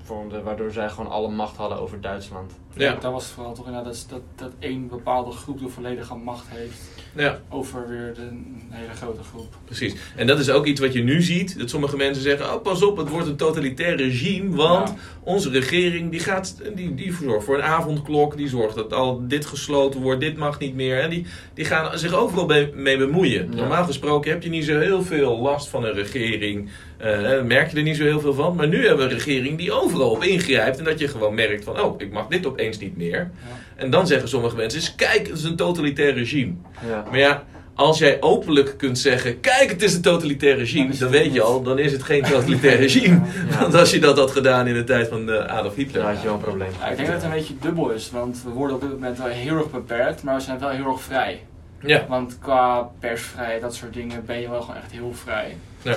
vormden. 0.04 0.43
Waardoor 0.43 0.72
zij 0.72 0.89
gewoon 0.89 1.12
alle 1.12 1.30
macht 1.30 1.56
hadden 1.58 1.80
over 1.80 2.02
Duitsland. 2.02 2.52
Ja. 2.78 2.94
Dat 3.02 3.12
was 3.12 3.26
vooral 3.26 3.54
toch 3.54 3.66
inderdaad 3.68 3.94
dat, 3.94 4.06
dat, 4.10 4.22
dat 4.36 4.52
één 4.60 4.88
bepaalde 4.88 5.32
groep 5.32 5.60
de 5.60 5.68
volledige 5.68 6.16
macht 6.16 6.46
heeft 6.50 6.78
ja. 7.16 7.40
over 7.50 7.90
weer 7.90 8.13
de, 8.13 8.22
een 8.22 8.68
hele 8.70 8.94
grote 8.94 9.24
groep. 9.24 9.56
Precies. 9.66 9.96
En 10.16 10.28
dat 10.28 10.40
is 10.40 10.50
ook 10.50 10.66
iets 10.66 10.80
wat 10.80 10.94
je 10.94 11.04
nu 11.04 11.22
ziet. 11.22 11.60
Dat 11.60 11.70
sommige 11.70 11.98
mensen 11.98 12.24
zeggen, 12.24 12.54
oh, 12.54 12.62
pas 12.62 12.84
op, 12.84 12.98
het 12.98 13.10
wordt 13.10 13.28
een 13.28 13.36
totalitair 13.36 13.96
regime. 13.96 14.56
Want 14.56 14.90
Ja. 14.90 14.96
onze 15.24 15.50
regering 15.50 16.12
die 16.12 16.20
gaat, 16.20 16.56
die, 16.76 16.96
die 16.96 17.13
zorgt 17.22 17.46
voor 17.46 17.56
een 17.56 17.63
avondklok. 17.63 18.38
Die 18.38 18.48
zorgt 18.48 18.76
dat 18.76 18.94
al 18.94 19.28
dit 19.28 19.46
gesloten 19.46 20.02
wordt, 20.02 20.20
dit 20.22 20.38
mag 20.38 20.60
niet 20.60 20.76
meer. 20.76 21.00
En 21.00 21.10
die, 21.10 21.26
die 21.54 21.66
gaan 21.66 21.98
zich 21.98 22.13
overal 22.13 22.46
mee 22.74 22.98
bemoeien. 22.98 23.50
Normaal 23.56 23.86
gesproken 23.86 24.32
heb 24.32 24.44
je 24.44 24.50
niet 24.50 24.66
zo 24.66 24.80
heel 24.80 25.04
veel 25.04 25.38
last 25.38 25.68
van 25.68 25.84
een 25.86 25.94
regering. 25.94 26.70
Eh, 26.98 27.42
merk 27.42 27.72
je 27.72 27.78
er 27.78 27.84
niet 27.84 27.98
zo 27.98 28.04
heel 28.04 28.20
veel 28.20 28.34
van. 28.34 28.56
Maar 28.56 28.68
nu 28.68 28.88
hebben 28.88 29.08
we 29.08 29.12
een 29.12 29.18
regering 29.18 29.58
die 29.58 29.72
overal 29.72 30.10
op 30.10 30.24
ingrijpt. 30.24 30.78
En 30.78 30.84
dat 30.84 31.00
je 31.00 31.08
gewoon 31.08 31.34
merkt 31.34 31.64
van, 31.64 31.82
oh, 31.82 32.02
ik 32.02 32.12
mag 32.12 32.28
dit 32.28 32.46
opeens 32.46 32.80
niet 32.80 32.98
meer. 32.98 33.18
Ja. 33.18 33.30
En 33.76 33.90
dan 33.90 34.08
zeggen 34.08 34.30
sommige 34.30 34.56
mensen, 34.56 34.96
kijk, 34.96 35.28
het 35.28 35.38
is 35.38 35.44
een 35.44 35.56
totalitair 35.56 36.14
regime. 36.14 36.54
Ja. 36.88 37.06
Maar 37.10 37.20
ja, 37.20 37.44
als 37.78 37.98
jij 37.98 38.18
openlijk 38.22 38.78
kunt 38.78 39.00
zeggen: 39.00 39.40
Kijk, 39.40 39.70
het 39.70 39.82
is 39.82 39.94
een 39.94 40.02
totalitair 40.02 40.58
regime, 40.58 40.98
dan 40.98 41.10
weet 41.10 41.34
je 41.34 41.42
al, 41.42 41.62
dan 41.62 41.80
is 41.80 41.92
het 41.92 42.04
geen 42.04 42.24
totalitair 42.32 42.78
regime. 42.78 43.20
Ja. 43.50 43.60
Want 43.62 43.74
als 43.74 43.92
je 43.92 44.00
dat 44.00 44.18
had 44.18 44.32
gedaan 44.32 44.68
in 44.68 44.74
de 44.74 44.84
tijd 44.84 45.08
van 45.08 45.32
eh, 45.32 45.46
Adolf 45.46 45.76
Hitler. 45.76 46.02
Dan 46.02 46.12
had 46.12 46.22
je 46.22 46.28
wel 46.28 46.36
een 46.36 46.42
probleem. 46.42 46.70
Ja, 46.80 46.88
ik 46.88 46.96
denk 46.98 47.08
dat 47.08 47.18
het 47.18 47.26
een 47.26 47.38
beetje 47.38 47.54
dubbel 47.62 47.90
is, 47.90 48.12
want 48.12 48.42
we 48.44 48.50
worden 48.50 48.76
op 48.76 48.82
dit 48.82 48.92
moment 48.92 49.18
wel 49.18 49.28
heel 49.28 49.58
erg 49.58 49.72
beperkt, 49.72 50.24
maar 50.24 50.36
we 50.36 50.42
zijn 50.42 50.60
wel 50.60 50.70
heel 50.70 50.86
erg 50.86 51.02
vrij. 51.02 51.42
Ja. 51.82 52.06
Want 52.08 52.38
qua 52.40 52.90
persvrijheid, 53.00 53.62
dat 53.62 53.76
soort 53.76 53.94
dingen, 53.94 54.26
ben 54.26 54.40
je 54.40 54.50
wel 54.50 54.62
gewoon 54.62 54.76
echt 54.76 54.92
heel 54.92 55.14
vrij. 55.14 55.58
Eh, 55.84 55.94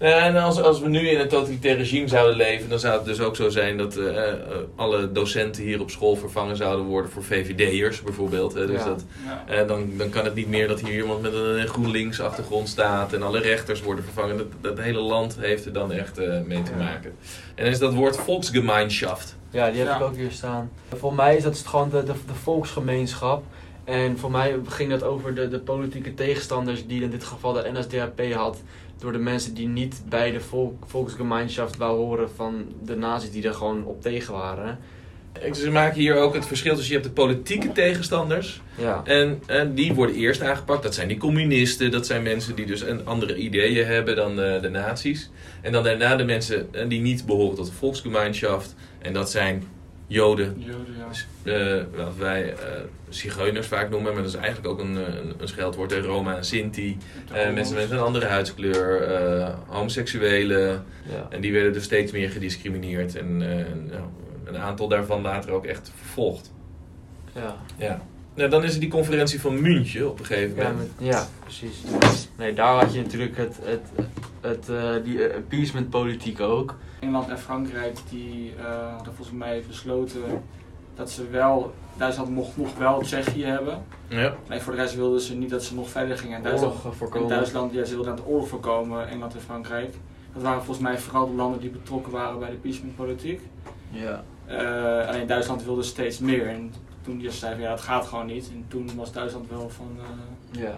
En 0.00 0.36
als, 0.36 0.60
als 0.62 0.80
we 0.80 0.88
nu 0.88 1.08
in 1.08 1.20
een 1.20 1.28
totalitair 1.28 1.76
regime 1.76 2.08
zouden 2.08 2.36
leven, 2.36 2.68
dan 2.68 2.78
zou 2.78 2.94
het 2.96 3.04
dus 3.04 3.20
ook 3.20 3.36
zo 3.36 3.48
zijn 3.48 3.76
dat 3.76 3.96
eh, 3.96 4.28
eh, 4.28 4.34
alle 4.76 5.12
docenten 5.12 5.62
hier 5.62 5.80
op 5.80 5.90
school 5.90 6.16
vervangen 6.16 6.56
zouden 6.56 6.86
worden 6.86 7.10
voor 7.10 7.22
VVD'ers 7.24 8.02
bijvoorbeeld. 8.02 8.54
Hè. 8.54 8.66
Dus 8.66 8.78
Ja. 8.80 8.84
dat, 8.84 9.04
Ja. 9.26 9.44
eh, 9.46 9.68
dan, 9.68 9.90
dan 9.96 10.10
kan 10.10 10.24
het 10.24 10.34
niet 10.34 10.48
meer 10.48 10.68
dat 10.68 10.80
hier 10.80 10.94
iemand 11.00 11.22
met 11.22 11.32
een 11.32 11.66
GroenLinks 11.68 12.20
achtergrond 12.20 12.68
staat 12.68 13.12
en 13.12 13.22
alle 13.22 13.40
rechters 13.40 13.82
worden 13.82 14.04
vervangen. 14.04 14.36
Dat, 14.36 14.46
dat 14.60 14.78
hele 14.78 15.00
land 15.00 15.36
heeft 15.40 15.66
er 15.66 15.72
dan 15.72 15.92
echt 15.92 16.18
eh, 16.18 16.40
mee 16.46 16.62
te 16.62 16.72
maken. 16.78 17.12
En 17.54 17.64
dan 17.64 17.72
is 17.72 17.78
dat 17.78 17.94
woord 17.94 18.16
Volksgemeinschaft. 18.16 19.36
Ja, 19.50 19.70
die 19.70 19.78
heb 19.78 19.88
Ja. 19.88 19.96
ik 19.96 20.02
ook 20.02 20.16
hier 20.16 20.30
staan. 20.30 20.70
Voor 20.96 21.14
mij 21.14 21.36
is 21.36 21.42
dat 21.42 21.62
gewoon 21.66 21.90
de, 21.90 22.02
de, 22.04 22.12
de 22.26 22.34
volksgemeenschap. 22.42 23.42
En 23.84 24.18
voor 24.18 24.30
mij 24.30 24.56
ging 24.68 24.90
dat 24.90 25.02
over 25.02 25.34
de, 25.34 25.48
de 25.48 25.58
politieke 25.58 26.14
tegenstanders 26.14 26.86
die 26.86 27.02
in 27.02 27.10
dit 27.10 27.24
geval 27.24 27.52
de 27.52 27.70
NSDAP 27.74 28.32
had. 28.32 28.58
Door 29.00 29.12
de 29.12 29.18
mensen 29.18 29.54
die 29.54 29.68
niet 29.68 30.02
bij 30.08 30.30
de 30.30 30.40
volk, 30.40 30.84
volksgemeenschap 30.86 31.76
wou 31.76 31.98
horen 31.98 32.30
van 32.30 32.64
de 32.84 32.96
nazi's 32.96 33.30
die 33.30 33.48
er 33.48 33.54
gewoon 33.54 33.84
op 33.84 34.02
tegen 34.02 34.34
waren. 34.34 34.78
Ze 35.52 35.70
maken 35.70 36.00
hier 36.00 36.16
ook 36.16 36.34
het 36.34 36.46
verschil 36.46 36.74
tussen 36.74 36.94
je 36.94 37.00
hebt 37.00 37.14
de 37.14 37.22
politieke 37.22 37.72
tegenstanders 37.72 38.62
Ja, 38.74 39.02
en, 39.04 39.42
en 39.46 39.74
die 39.74 39.94
worden 39.94 40.16
eerst 40.16 40.42
aangepakt. 40.42 40.82
Dat 40.82 40.94
zijn 40.94 41.08
die 41.08 41.16
communisten, 41.16 41.90
dat 41.90 42.06
zijn 42.06 42.22
mensen 42.22 42.54
die 42.54 42.66
dus 42.66 42.80
een 42.80 43.06
andere 43.06 43.36
ideeën 43.36 43.86
hebben 43.86 44.16
dan 44.16 44.40
eh, 44.40 44.62
de 44.62 44.68
nazi's. 44.68 45.30
En 45.60 45.72
dan 45.72 45.84
daarna 45.84 46.16
de 46.16 46.24
mensen 46.24 46.74
eh, 46.74 46.88
die 46.88 47.00
niet 47.00 47.26
behoren 47.26 47.56
tot 47.56 47.66
de 47.66 47.72
Volksgemeinschaft. 47.72 48.74
En 48.98 49.12
dat 49.12 49.30
zijn 49.30 49.64
Joden, 50.12 50.54
Joden, 50.58 50.94
ja. 51.44 51.52
eh, 51.52 51.84
wat 51.96 52.16
wij 52.16 52.52
eh 52.54 52.58
zigeuners 53.08 53.66
vaak 53.66 53.90
noemen, 53.90 54.12
maar 54.12 54.22
dat 54.22 54.30
is 54.32 54.38
eigenlijk 54.38 54.66
ook 54.68 54.78
een, 54.80 54.96
eh, 55.06 55.14
een, 55.14 55.34
een 55.38 55.48
scheldwoord. 55.48 55.90
hè, 55.90 56.00
Roma 56.00 56.36
en 56.36 56.44
Sinti, 56.44 56.98
eh, 57.32 57.52
mensen 57.52 57.74
met 57.76 57.90
een 57.90 57.98
andere 57.98 58.26
huidskleur, 58.26 59.02
eh, 59.02 59.48
homoseksuelen. 59.66 60.84
ja. 61.10 61.26
En 61.30 61.40
die 61.40 61.52
werden 61.52 61.72
dus 61.72 61.84
steeds 61.84 62.12
meer 62.12 62.30
gediscrimineerd. 62.30 63.16
En 63.16 63.42
eh, 63.42 63.64
nou, 63.90 64.02
een 64.44 64.56
aantal 64.58 64.88
daarvan 64.88 65.22
later 65.22 65.50
ook 65.52 65.64
echt 65.66 65.92
vervolgd. 65.96 66.52
ja. 67.34 67.56
Ja. 67.76 68.00
Nou, 68.34 68.50
dan 68.50 68.64
is 68.64 68.74
er 68.74 68.80
die 68.80 68.88
conferentie 68.90 69.40
van 69.40 69.60
München 69.60 70.10
op 70.10 70.18
een 70.18 70.24
gegeven 70.24 70.56
Ja, 70.56 70.70
moment. 70.70 70.92
met- 70.98 71.08
ja, 71.08 71.26
precies. 71.44 71.80
Nee, 72.36 72.54
daar 72.54 72.74
had 72.84 72.94
je 72.94 73.00
natuurlijk 73.02 73.36
het, 73.36 73.56
het, 73.62 73.80
het, 74.40 74.68
eh, 74.68 74.92
die 75.04 75.24
eh, 75.24 75.36
appeasement 75.36 75.90
politiek 75.90 76.40
ook. 76.40 76.74
Engeland 77.00 77.28
en 77.28 77.38
Frankrijk 77.38 77.98
die 78.10 78.54
eh, 78.58 78.94
hadden 78.94 79.14
volgens 79.14 79.36
mij 79.38 79.62
besloten 79.66 80.22
dat 80.94 81.10
ze 81.10 81.28
wel, 81.28 81.74
Duitsland 81.96 82.30
mocht 82.30 82.56
nog 82.56 82.76
wel 82.76 83.00
Tsjechië 83.00 83.44
hebben. 83.44 83.82
Ja. 84.08 84.34
Nee, 84.48 84.60
voor 84.60 84.72
de 84.72 84.78
rest 84.78 84.94
wilden 84.94 85.20
ze 85.20 85.36
niet 85.36 85.50
dat 85.50 85.64
ze 85.64 85.74
nog 85.74 85.88
verder 85.88 86.18
gingen. 86.18 86.36
En 86.36 86.42
Duitsland, 86.42 86.72
Oorlog 86.72 86.92
en 86.92 86.98
voorkomen. 86.98 87.28
Duitsland 87.28 87.72
ja, 87.72 87.84
ze 87.84 87.94
wilden 87.94 88.12
aan 88.12 88.18
het 88.18 88.26
oorlog 88.26 88.48
voorkomen, 88.48 89.08
Engeland 89.08 89.34
en 89.34 89.40
Frankrijk. 89.40 89.94
Dat 90.32 90.42
waren 90.42 90.62
volgens 90.62 90.86
mij 90.86 90.98
vooral 90.98 91.26
de 91.26 91.34
landen 91.34 91.60
die 91.60 91.70
betrokken 91.70 92.12
waren 92.12 92.38
bij 92.38 92.48
de 92.48 92.54
appeasement 92.54 92.96
politiek. 92.96 93.40
Ja. 93.90 94.24
Eh, 94.46 95.08
alleen 95.08 95.26
Duitsland 95.26 95.64
wilde 95.64 95.82
steeds 95.82 96.18
meer. 96.18 96.48
En 96.48 96.72
toen 97.02 97.18
die 97.18 97.30
zeiden 97.30 97.60
van 97.60 97.68
ja, 97.68 97.74
het 97.74 97.84
gaat 97.84 98.06
gewoon 98.06 98.26
niet. 98.26 98.50
En 98.54 98.64
toen 98.68 98.90
was 98.96 99.12
Duitsland 99.12 99.48
wel 99.48 99.68
van, 99.68 99.96
eh, 99.98 100.62
Ja. 100.62 100.68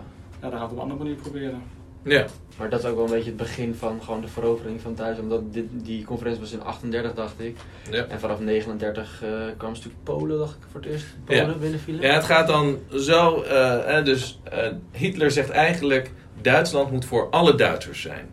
ja, 0.40 0.51
dan 0.51 0.51
gaan 0.51 0.59
we 0.59 0.64
het 0.64 0.70
op 0.70 0.77
een 0.77 0.83
andere 0.83 0.98
manier 0.98 1.14
proberen. 1.14 1.62
Ja, 2.04 2.26
Maar 2.58 2.70
dat 2.70 2.80
is 2.82 2.86
ook 2.90 2.94
wel 2.96 3.04
een 3.04 3.10
beetje 3.10 3.28
het 3.28 3.36
begin 3.36 3.74
van 3.74 4.02
gewoon 4.02 4.20
de 4.20 4.28
verovering 4.28 4.80
van 4.80 4.94
Duitsland. 4.94 5.30
Dat 5.30 5.52
dit, 5.52 5.64
die 5.72 6.04
conferentie 6.04 6.40
was 6.40 6.52
in 6.52 6.62
38, 6.62 7.14
dacht 7.14 7.34
ik. 7.36 7.56
ja. 7.90 8.04
En 8.04 8.20
vanaf 8.20 8.40
39 8.40 9.22
eh, 9.22 9.30
kwam 9.56 9.70
een 9.70 9.76
stuk 9.76 9.92
Polen, 10.02 10.38
dacht 10.38 10.54
ik, 10.54 10.62
voor 10.70 10.80
het 10.80 10.90
eerst. 10.90 11.06
Polen 11.24 11.46
Ja. 11.46 11.52
binnenvielen. 11.54 12.02
Ja, 12.02 12.14
het 12.14 12.24
gaat 12.24 12.46
dan 12.46 12.78
zo. 12.96 13.42
eh, 13.42 13.84
hè, 13.84 14.02
dus 14.02 14.40
eh, 14.44 14.68
Hitler 14.92 15.30
zegt 15.30 15.50
eigenlijk: 15.50 16.10
Duitsland 16.42 16.90
moet 16.90 17.04
voor 17.04 17.30
alle 17.30 17.54
Duitsers 17.54 18.00
zijn. 18.00 18.28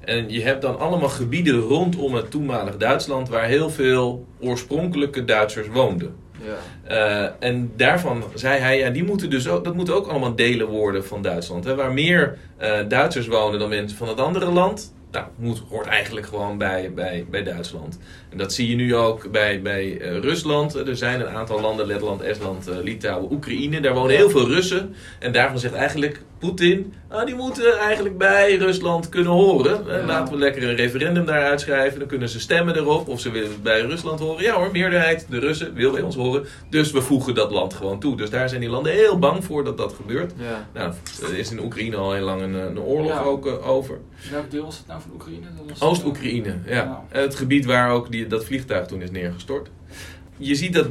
En 0.00 0.28
je 0.30 0.42
hebt 0.42 0.62
dan 0.62 0.78
allemaal 0.78 1.08
gebieden 1.08 1.54
rondom 1.60 2.14
het 2.14 2.30
toenmalig 2.30 2.76
Duitsland 2.76 3.28
waar 3.28 3.44
heel 3.44 3.70
veel 3.70 4.26
oorspronkelijke 4.40 5.24
Duitsers 5.24 5.68
woonden. 5.68 6.14
Ja. 6.44 6.56
Eh, 6.84 7.48
en 7.48 7.72
daarvan 7.76 8.24
zei 8.34 8.60
hij, 8.60 8.78
ja, 8.78 8.90
die 8.90 9.04
moeten 9.04 9.30
dus 9.30 9.48
ook, 9.48 9.64
dat 9.64 9.74
moeten 9.74 9.94
ook 9.94 10.06
allemaal 10.06 10.34
delen 10.34 10.66
worden 10.66 11.04
van 11.04 11.22
Duitsland. 11.22 11.64
Hè. 11.64 11.74
Waar 11.74 11.92
meer 11.92 12.38
eh, 12.56 12.78
Duitsers 12.88 13.26
wonen 13.26 13.58
dan 13.58 13.68
mensen 13.68 13.98
van 13.98 14.08
het 14.08 14.20
andere 14.20 14.50
land, 14.50 14.94
nou, 15.10 15.26
moet, 15.36 15.62
hoort 15.68 15.86
eigenlijk 15.86 16.26
gewoon 16.26 16.58
bij, 16.58 16.92
bij, 16.94 17.26
bij 17.30 17.42
Duitsland. 17.42 17.98
En 18.30 18.38
dat 18.38 18.52
zie 18.52 18.68
je 18.68 18.76
nu 18.76 18.96
ook 18.96 19.30
bij, 19.30 19.62
bij 19.62 20.00
eh, 20.00 20.18
Rusland. 20.18 20.74
Er 20.74 20.96
zijn 20.96 21.20
een 21.20 21.28
aantal 21.28 21.60
landen, 21.60 21.86
Letland, 21.86 22.20
Estland, 22.20 22.68
eh, 22.68 22.76
Litouwen, 22.82 23.32
Oekraïne. 23.32 23.80
Daar 23.80 23.94
wonen 23.94 24.16
heel 24.16 24.30
veel 24.30 24.46
Russen. 24.48 24.94
En 25.18 25.32
daarvan 25.32 25.58
zegt 25.58 25.74
eigenlijk 25.74 26.20
Poetin, 26.38 26.94
ah, 27.08 27.26
die 27.26 27.34
moeten 27.34 27.78
eigenlijk 27.78 28.18
bij 28.18 28.56
Rusland 28.56 29.08
kunnen 29.08 29.32
horen. 29.32 29.88
Eh, 29.88 29.96
Ja. 30.00 30.04
Laten 30.06 30.32
we 30.34 30.38
lekker 30.40 30.62
een 30.68 30.76
referendum 30.76 31.24
daar 31.26 31.42
uitschrijven. 31.44 31.98
Dan 31.98 32.08
kunnen 32.08 32.28
ze 32.28 32.40
stemmen 32.40 32.76
erop 32.76 33.08
of 33.08 33.20
ze 33.20 33.30
willen 33.30 33.62
bij 33.62 33.80
Rusland 33.80 34.20
horen. 34.20 34.42
Ja 34.42 34.54
hoor, 34.54 34.70
meerderheid, 34.72 35.26
de 35.30 35.38
Russen, 35.38 35.74
wil 35.74 35.92
bij 35.92 36.02
ons 36.02 36.16
horen. 36.16 36.46
Dus 36.70 36.90
we 36.90 37.00
voegen 37.02 37.34
dat 37.34 37.50
land 37.50 37.74
gewoon 37.74 38.00
toe. 38.00 38.16
Dus 38.16 38.30
daar 38.30 38.48
zijn 38.48 38.60
die 38.60 38.70
landen 38.70 38.92
heel 38.92 39.18
bang 39.18 39.44
voor 39.44 39.64
dat 39.64 39.76
dat 39.78 39.92
gebeurt. 39.92 40.32
Ja. 40.36 40.68
Nou, 40.74 40.92
er 41.22 41.38
is 41.38 41.50
in 41.50 41.60
Oekraïne 41.64 41.96
al 41.96 42.12
heel 42.12 42.24
lang 42.24 42.42
een, 42.42 42.54
een 42.54 42.80
oorlog 42.80 43.10
Ja. 43.12 43.20
ook 43.20 43.46
over. 43.66 43.98
Welk 44.30 44.50
deel 44.50 44.64
was 44.64 44.78
het 44.78 44.86
nou 44.86 45.00
Oost-Oekraïne, 45.78 46.54
ja. 46.66 46.72
Ja. 46.74 47.04
Het 47.08 47.34
gebied 47.34 47.64
waar 47.64 47.90
ook 47.90 48.10
die, 48.10 48.26
dat 48.26 48.44
vliegtuig 48.44 48.86
toen 48.86 49.02
is 49.02 49.10
neergestort. 49.10 49.68
Je 50.36 50.54
ziet 50.54 50.72
dat 50.72 50.88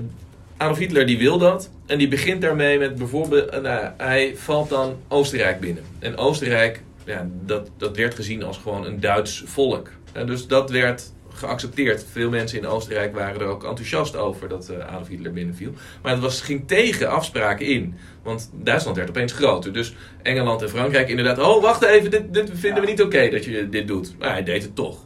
Adolf 0.57 0.77
Hitler 0.77 1.05
die 1.05 1.17
wil 1.17 1.37
dat. 1.37 1.69
En 1.85 1.97
die 1.97 2.07
begint 2.07 2.41
daarmee 2.41 2.79
met 2.79 2.95
bijvoorbeeld... 2.95 3.49
eh, 3.49 3.61
Nou, 3.61 3.87
hij 3.97 4.33
valt 4.35 4.69
dan 4.69 4.95
Oostenrijk 5.07 5.59
binnen. 5.59 5.83
En 5.99 6.17
Oostenrijk, 6.17 6.81
ja, 7.05 7.27
dat, 7.45 7.69
dat 7.77 7.95
werd 7.97 8.15
gezien 8.15 8.43
als 8.43 8.57
gewoon 8.57 8.85
een 8.85 8.99
Duits 8.99 9.43
volk. 9.45 9.89
En 10.11 10.27
dus 10.27 10.47
dat 10.47 10.69
werd 10.69 11.11
geaccepteerd. 11.37 12.05
Veel 12.11 12.29
mensen 12.29 12.57
in 12.57 12.67
Oostenrijk 12.67 13.15
waren 13.15 13.41
er 13.41 13.47
ook 13.47 13.63
enthousiast 13.63 14.15
over 14.15 14.49
dat 14.49 14.69
eh, 14.69 14.87
Adolf 14.87 15.07
Hitler 15.07 15.33
binnenviel. 15.33 15.73
Maar 16.01 16.11
het 16.11 16.21
was, 16.21 16.41
ging 16.41 16.67
tegen 16.67 17.09
afspraken 17.09 17.65
in. 17.65 17.95
Want 18.23 18.49
Duitsland 18.53 18.97
werd 18.97 19.09
opeens 19.09 19.33
groter. 19.33 19.73
Dus 19.73 19.95
Engeland 20.21 20.61
en 20.61 20.69
Frankrijk 20.69 21.09
inderdaad... 21.09 21.39
Oh, 21.39 21.61
wacht 21.61 21.83
even, 21.83 22.11
dit, 22.11 22.33
dit 22.33 22.51
vinden 22.53 22.81
we 22.81 22.89
niet 22.89 23.01
oké 23.01 23.29
dat 23.29 23.45
je 23.45 23.69
dit 23.69 23.87
doet. 23.87 24.15
Maar 24.19 24.31
hij 24.31 24.43
deed 24.43 24.63
het 24.63 24.75
toch. 24.75 25.05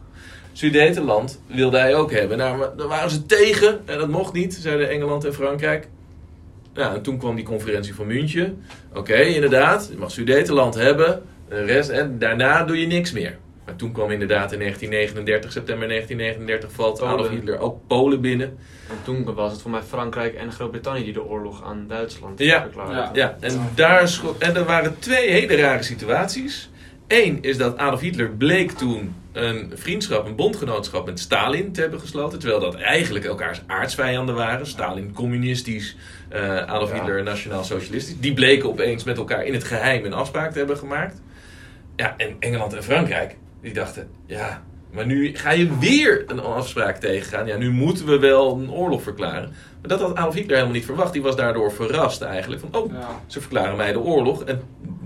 Sudetenland 0.54 1.42
wilde 1.48 1.78
hij 1.78 1.96
ook 1.96 2.12
hebben. 2.12 2.38
Nou, 2.38 2.66
daar 2.78 2.88
waren 2.88 3.10
ze 3.10 3.26
tegen. 3.26 3.82
En 3.86 3.98
dat 3.98 4.10
mocht 4.10 4.34
niet, 4.34 4.54
zeiden 4.54 4.90
Engeland 4.90 5.26
en 5.26 5.34
Frankrijk. 5.34 5.88
Ja, 6.74 6.94
en 6.94 7.02
toen 7.02 7.18
kwam 7.18 7.36
die 7.36 7.46
conferentie 7.46 7.96
van 7.96 8.08
München. 8.08 8.64
Oké, 8.94 9.22
inderdaad, 9.22 9.88
je 9.92 9.98
mag 9.98 10.12
Sudetenland 10.12 10.76
hebben. 10.76 11.22
De 11.50 11.64
rest, 11.64 11.90
en 11.90 12.20
daarna 12.20 12.64
doe 12.64 12.80
je 12.80 12.88
niks 12.88 13.12
meer. 13.12 13.38
Maar 13.66 13.76
toen 13.76 13.92
kwam 13.92 14.12
inderdaad 14.12 14.52
in 14.52 14.60
1939, 14.60 15.52
september 15.52 15.88
1939, 15.88 16.72
valt 16.76 16.98
Polen. 17.00 17.14
Adolf 17.14 17.30
Hitler 17.30 17.60
ook 17.60 17.80
Polen 17.88 18.22
binnen. 18.22 18.58
En 18.90 18.96
toen 19.04 19.34
was 19.34 19.52
het 19.52 19.62
voor 19.62 19.72
mij 19.72 19.82
Frankrijk 19.82 20.34
en 20.36 20.52
Groot-Brittannië 20.52 21.04
die 21.04 21.14
de 21.14 21.24
oorlog 21.24 21.64
aan 21.64 21.86
Duitsland 21.88 22.40
Ja. 22.40 22.62
verklaarden. 22.62 22.96
Ja. 22.96 23.10
Ja, 23.14 23.38
en, 23.40 23.70
daar 23.76 24.20
en 24.40 24.56
er 24.56 24.66
waren 24.66 25.00
twee 25.00 25.30
hele 25.32 25.56
rare 25.56 25.84
situaties. 25.84 26.70
Eén 27.08 27.38
is 27.42 27.58
dat 27.58 27.78
Adolf 27.78 28.00
Hitler 28.02 28.30
bleek 28.30 28.72
toen 28.72 29.16
een 29.32 29.72
vriendschap, 29.76 30.26
een 30.26 30.36
bondgenootschap 30.36 31.06
met 31.06 31.20
Stalin 31.20 31.72
te 31.72 31.82
hebben 31.82 32.00
gesloten. 32.00 32.40
Terwijl 32.40 32.60
dat 32.62 32.76
eigenlijk 32.76 33.26
elkaars 33.26 33.62
aardsvijanden 33.68 34.36
waren. 34.36 34.66
Stalin 34.68 35.14
communistisch, 35.14 35.96
eh, 36.30 36.58
Adolf 36.58 36.90
Ja. 36.90 36.96
Hitler 36.96 37.24
nationaal 37.24 37.64
socialistisch. 37.64 38.20
Die 38.20 38.34
bleken 38.34 38.70
opeens 38.70 39.04
met 39.04 39.18
elkaar 39.18 39.46
in 39.46 39.54
het 39.54 39.64
geheim 39.64 40.06
een 40.06 40.14
afspraak 40.14 40.52
te 40.52 40.58
hebben 40.58 40.78
gemaakt. 40.78 41.22
Ja, 41.96 42.14
en 42.18 42.36
Engeland 42.40 42.74
en 42.74 42.84
Frankrijk, 42.84 43.36
die 43.62 43.74
dachten, 43.74 44.10
ja, 44.26 44.62
maar 44.92 45.06
nu 45.06 45.36
ga 45.38 45.52
je 45.52 45.78
weer 45.78 46.24
een 46.28 46.40
afspraak 46.40 46.96
tegengaan. 46.98 47.46
Ja, 47.48 47.58
nu 47.58 47.72
moeten 47.72 48.06
we 48.06 48.20
wel 48.20 48.58
een 48.58 48.72
oorlog 48.72 49.02
verklaren. 49.02 49.50
Maar 49.82 49.90
dat 49.90 50.02
had 50.02 50.16
Adolf 50.16 50.34
Hitler 50.34 50.54
helemaal 50.56 50.76
niet 50.76 50.86
verwacht. 50.86 51.14
Die 51.14 51.22
was 51.22 51.36
daardoor 51.36 51.72
verrast 51.72 52.22
eigenlijk. 52.22 52.62
Van, 52.62 52.82
oh, 52.82 52.92
Ja. 52.92 53.08
ze 53.28 53.42
verklaren 53.42 53.76
mij 53.78 53.92
de 53.92 54.00
oorlog. 54.00 54.44
En 54.44 54.62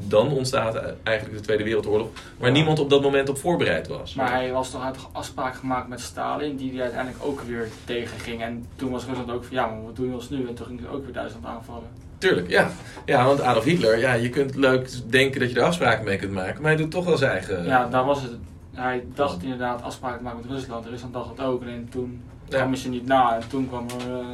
dan 0.08 0.32
ontstaat 0.32 0.76
eigenlijk 1.04 1.38
de 1.38 1.44
Tweede 1.44 1.64
Wereldoorlog. 1.64 2.08
Waar 2.38 2.48
Ja. 2.50 2.56
niemand 2.56 2.80
op 2.80 2.90
dat 2.90 3.02
moment 3.02 3.30
op 3.30 3.38
voorbereid 3.38 3.88
was. 3.88 4.14
Maar 4.14 4.32
hij 4.32 4.52
was 4.52 4.72
toch 4.72 4.84
uit 4.84 4.98
afspraak 5.12 5.56
gemaakt 5.56 5.88
met 5.88 6.00
Stalin, 6.02 6.56
die 6.56 6.72
hij 6.72 6.82
uiteindelijk 6.82 7.24
ook 7.26 7.42
weer 7.42 7.68
tegenging. 7.86 8.42
En 8.42 8.66
toen 8.76 8.92
was 8.92 9.06
Rusland 9.06 9.32
ook 9.32 9.44
van 9.44 9.56
ja, 9.56 9.66
maar 9.68 9.84
wat 9.84 9.96
doen 9.96 10.08
we 10.10 10.16
ons 10.16 10.30
nu? 10.30 10.48
En 10.48 10.54
toen 10.56 10.66
ging 10.66 10.80
ze 10.82 10.88
ook 10.90 11.04
weer 11.04 11.14
Duitsland 11.14 11.46
aanvallen. 11.46 11.88
Tuurlijk, 12.18 12.50
ja. 12.50 12.70
Ja, 13.06 13.26
want 13.26 13.42
Adolf 13.42 13.64
Hitler, 13.64 13.98
ja, 14.00 14.14
je 14.14 14.30
kunt 14.30 14.56
leuk 14.56 14.90
denken 15.10 15.40
dat 15.40 15.52
je 15.52 15.56
er 15.60 15.66
afspraken 15.66 16.06
mee 16.06 16.18
kunt 16.18 16.32
maken. 16.32 16.62
Maar 16.62 16.72
hij 16.72 16.82
doet 16.82 16.92
toch 16.92 17.06
wel 17.06 17.18
zijn 17.18 17.32
eigen... 17.32 17.66
Ja, 17.66 17.88
daar 17.88 18.06
was 18.06 18.22
het. 18.22 18.32
Hij 18.74 19.04
dacht 19.16 19.44
inderdaad 19.44 19.82
afspraken 19.82 20.18
te 20.18 20.24
maken 20.24 20.40
met 20.42 20.52
Rusland. 20.52 20.86
Rusland 20.86 21.14
dacht 21.14 21.30
het 21.30 21.40
ook. 21.46 21.64
En 21.64 21.88
toen 21.92 22.22
Ja. 22.50 22.58
kwam 22.58 22.76
ze 22.76 22.90
niet 22.90 23.06
na. 23.08 23.36
En 23.36 23.42
toen 23.50 23.68
kwam 23.68 23.86
er... 24.00 24.14
eh, 24.20 24.26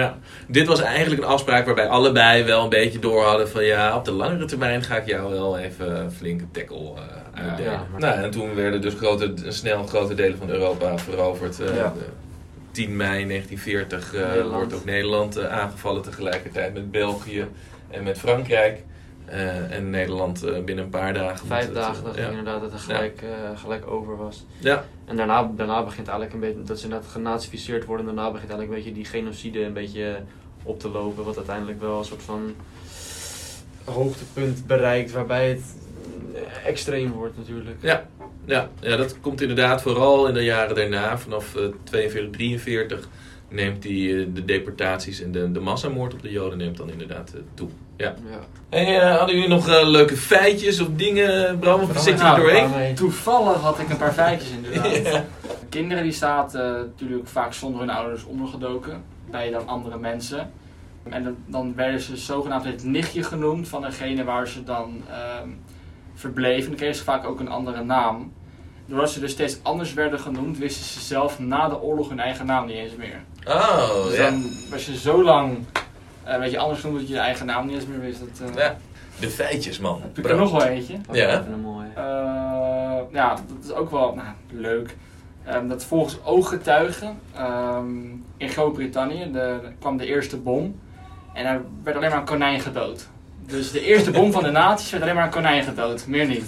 Ja, 0.00 0.16
dit 0.48 0.66
was 0.66 0.80
eigenlijk 0.80 1.22
een 1.22 1.28
afspraak 1.28 1.64
waarbij 1.66 1.88
allebei 1.88 2.44
wel 2.44 2.62
een 2.62 2.68
beetje 2.68 2.98
door 2.98 3.22
hadden 3.24 3.48
van 3.48 3.64
ja, 3.64 3.96
op 3.96 4.04
de 4.04 4.10
langere 4.12 4.44
termijn 4.44 4.82
ga 4.82 4.96
ik 4.96 5.06
jou 5.06 5.30
wel 5.30 5.58
even 5.58 6.00
een 6.00 6.10
flinke 6.10 6.44
tackle 6.50 6.92
eh, 7.34 7.42
uitdelen. 7.46 7.72
Ja, 7.72 7.86
maar- 7.90 8.00
nou, 8.00 8.20
en 8.22 8.30
toen 8.30 8.54
werden 8.54 8.80
dus 8.80 8.94
grote, 8.94 9.34
snel 9.48 9.84
grote 9.86 10.14
delen 10.14 10.38
van 10.38 10.48
Europa 10.50 10.98
veroverd. 10.98 11.60
Eh, 11.60 11.76
Ja. 11.76 11.92
de 11.94 12.00
10 12.72 12.96
mei 12.96 13.26
1940 13.26 14.14
eh, 14.14 14.50
wordt 14.50 14.74
ook 14.74 14.84
Nederland 14.84 15.36
eh, 15.36 15.52
aangevallen 15.52 16.02
tegelijkertijd 16.02 16.74
met 16.74 16.90
België 16.90 17.46
en 17.90 18.02
met 18.02 18.18
Frankrijk. 18.18 18.82
Eh, 19.24 19.76
en 19.76 19.90
Nederland 19.90 20.64
binnen 20.64 20.84
een 20.84 20.90
paar 20.90 21.14
dagen. 21.14 21.46
Vijf 21.46 21.64
het, 21.64 21.74
dagen 21.74 22.04
dat 22.04 22.14
het 22.14 22.24
ja. 22.24 22.30
inderdaad 22.30 22.60
dat 22.60 22.72
het 22.72 22.80
gelijk, 22.80 23.22
gelijk 23.54 23.86
over 23.86 24.16
was. 24.16 24.46
Ja, 24.58 24.84
En 25.04 25.16
daarna, 25.16 25.50
daarna 25.56 25.84
begint 25.84 26.08
eigenlijk 26.08 26.32
een 26.34 26.40
beetje, 26.40 26.62
dat 26.62 26.78
ze 26.78 26.84
inderdaad 26.84 27.10
genazificeerd 27.10 27.84
worden. 27.84 28.08
En 28.08 28.14
daarna 28.14 28.30
begint 28.30 28.50
eigenlijk 28.50 28.78
een 28.78 28.84
beetje 28.84 29.02
die 29.02 29.20
genocide 29.20 29.64
een 29.64 29.72
beetje 29.72 30.22
op 30.62 30.80
te 30.80 30.88
lopen. 30.88 31.24
Wat 31.24 31.36
uiteindelijk 31.36 31.80
wel 31.80 31.98
een 31.98 32.04
soort 32.04 32.22
van 32.22 32.54
hoogtepunt 33.84 34.66
bereikt. 34.66 35.12
Waarbij 35.12 35.48
het 35.48 35.64
extreem 36.64 37.12
wordt 37.12 37.36
natuurlijk. 37.36 37.76
Ja, 37.80 38.08
ja, 38.52 38.68
ja, 38.80 38.96
dat 38.96 39.20
komt 39.20 39.40
inderdaad 39.40 39.82
vooral 39.82 40.26
in 40.28 40.34
de 40.34 40.44
jaren 40.44 40.74
daarna. 40.74 41.18
Vanaf 41.18 41.54
eh 41.56 41.62
42, 41.84 42.30
43 42.30 43.08
neemt 43.48 43.82
die, 43.82 44.20
eh, 44.20 44.26
de 44.34 44.44
deportaties 44.44 45.20
en 45.22 45.32
de, 45.32 45.52
de 45.52 45.60
massamoord 45.60 46.14
op 46.14 46.22
de 46.22 46.30
Joden 46.30 46.58
neemt 46.58 46.76
dan 46.76 46.90
inderdaad 46.90 47.32
eh, 47.34 47.40
toe. 47.54 47.68
Ja. 47.96 48.14
Ja. 48.30 48.38
Hey, 48.70 49.00
eh, 49.00 49.16
hadden 49.16 49.34
jullie 49.34 49.50
nog 49.50 49.66
leuke 49.86 50.16
feitjes 50.16 50.80
of 50.80 50.88
dingen, 50.96 51.58
Bram? 51.58 51.80
Of 51.80 51.92
zit 51.98 52.04
je 52.04 52.10
er 52.10 52.18
Nou, 52.18 52.40
doorheen? 52.40 52.68
waarmee- 52.70 52.92
Toevallig 52.94 53.56
had 53.60 53.78
ik 53.78 53.88
een 53.90 53.96
paar 53.96 54.12
feitjes 54.12 54.50
inderdaad. 54.50 54.96
Ja. 55.12 55.24
Kinderen 55.68 56.02
die 56.02 56.12
zaten 56.12 56.72
natuurlijk 56.72 57.28
vaak 57.28 57.52
zonder 57.52 57.80
hun 57.80 57.90
ouders 57.90 58.24
ondergedoken 58.24 59.02
bij 59.30 59.50
dan 59.50 59.66
andere 59.68 59.98
mensen. 59.98 60.50
En 61.08 61.24
dan, 61.24 61.36
dan 61.46 61.74
werden 61.76 62.00
ze 62.00 62.16
zogenaamd 62.16 62.64
het 62.64 62.84
nichtje 62.84 63.22
genoemd 63.22 63.68
van 63.68 63.82
degene 63.82 64.24
waar 64.24 64.48
ze 64.48 64.64
dan 64.64 65.02
ehm, 65.10 65.48
verbleven. 66.14 66.68
Dan 66.68 66.76
kregen 66.78 66.96
ze 66.96 67.04
vaak 67.04 67.24
ook 67.26 67.40
een 67.40 67.48
andere 67.48 67.84
naam. 67.84 68.32
Doordat 68.86 69.10
ze 69.10 69.20
dus 69.20 69.30
steeds 69.30 69.58
anders 69.62 69.94
werden 69.94 70.20
genoemd, 70.20 70.58
wisten 70.58 70.84
ze 70.84 71.00
zelf 71.00 71.38
na 71.38 71.68
de 71.68 71.80
oorlog 71.80 72.08
hun 72.08 72.20
eigen 72.20 72.46
naam 72.46 72.66
niet 72.66 72.76
eens 72.76 72.96
meer. 72.96 73.20
Oh, 73.44 74.04
dus 74.04 74.16
ja. 74.16 74.30
dan 74.30 74.50
was 74.70 74.86
je 74.86 74.96
zo 74.96 75.22
lang 75.22 75.58
eh, 76.24 76.38
weet 76.38 76.50
je, 76.50 76.58
anders 76.58 76.80
genoemd 76.80 76.98
dat 76.98 77.08
je 77.08 77.14
je 77.14 77.20
eigen 77.20 77.46
naam 77.46 77.66
niet 77.66 77.74
eens 77.74 77.86
meer 77.86 78.00
wist. 78.00 78.20
Dat, 78.20 78.48
eh, 78.48 78.56
Ja. 78.56 78.76
De 79.20 79.30
feitjes, 79.30 79.78
man. 79.78 80.00
Heb 80.02 80.18
ik 80.18 80.28
er 80.28 80.36
nog 80.36 80.50
wel 80.50 80.62
eentje? 80.62 80.98
Pak 81.06 81.16
Ja. 81.16 81.40
Even 81.40 81.52
een 81.52 81.60
mooie. 81.60 81.88
Eh, 81.94 83.12
ja, 83.12 83.34
dat 83.34 83.64
is 83.64 83.72
ook 83.72 83.90
wel 83.90 84.14
nou, 84.14 84.28
leuk. 84.50 84.96
Ehm, 85.44 85.68
dat 85.68 85.84
volgens 85.84 86.24
ooggetuigen 86.24 87.18
ehm, 87.34 88.00
in 88.36 88.48
Groot-Brittannië 88.48 89.30
de, 89.32 89.60
kwam 89.78 89.96
de 89.96 90.06
eerste 90.06 90.36
bom 90.36 90.80
en 91.34 91.46
er 91.46 91.62
werd 91.82 91.96
alleen 91.96 92.10
maar 92.10 92.18
een 92.18 92.24
konijn 92.24 92.60
gedood. 92.60 93.08
Dus 93.46 93.70
de 93.70 93.80
eerste 93.80 94.10
bom 94.10 94.32
van 94.32 94.42
de 94.42 94.50
nazi's 94.50 94.90
werd 94.90 95.02
alleen 95.02 95.14
maar 95.14 95.24
een 95.24 95.30
konijn 95.30 95.64
gedood, 95.64 96.06
meer 96.06 96.26
niet. 96.26 96.44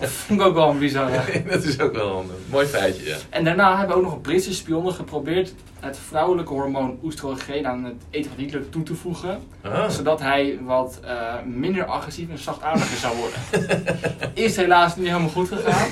Dat 0.00 0.10
vond 0.10 0.40
ik 0.40 0.46
ook 0.46 0.54
wel 0.54 0.70
een 0.70 0.78
bizarre. 0.78 1.42
dat 1.50 1.64
is 1.64 1.80
ook 1.80 1.92
wel 1.92 2.18
een 2.18 2.30
mooi 2.50 2.66
feitje, 2.66 3.04
ja. 3.04 3.16
En 3.30 3.44
daarna 3.44 3.78
hebben 3.78 3.96
ook 3.96 4.02
nog 4.02 4.20
Britse 4.20 4.54
spionnen 4.54 4.94
geprobeerd 4.94 5.54
het 5.80 5.98
vrouwelijke 5.98 6.52
hormoon 6.52 6.98
oestrogeen 7.02 7.66
aan 7.66 7.84
het 7.84 8.02
eten 8.10 8.30
van 8.30 8.40
Hitler 8.40 8.68
toe 8.68 8.82
te 8.82 8.94
voegen. 8.94 9.42
Ah. 9.62 9.88
Zodat 9.88 10.20
hij 10.20 10.58
wat 10.62 11.00
eh, 11.04 11.34
minder 11.46 11.84
agressief 11.84 12.28
en 12.30 12.38
zachtaardiger 12.38 12.96
zou 12.96 13.16
worden. 13.16 13.84
Is 14.44 14.56
helaas 14.56 14.96
niet 14.96 15.06
helemaal 15.06 15.28
goed 15.28 15.48
gegaan, 15.48 15.88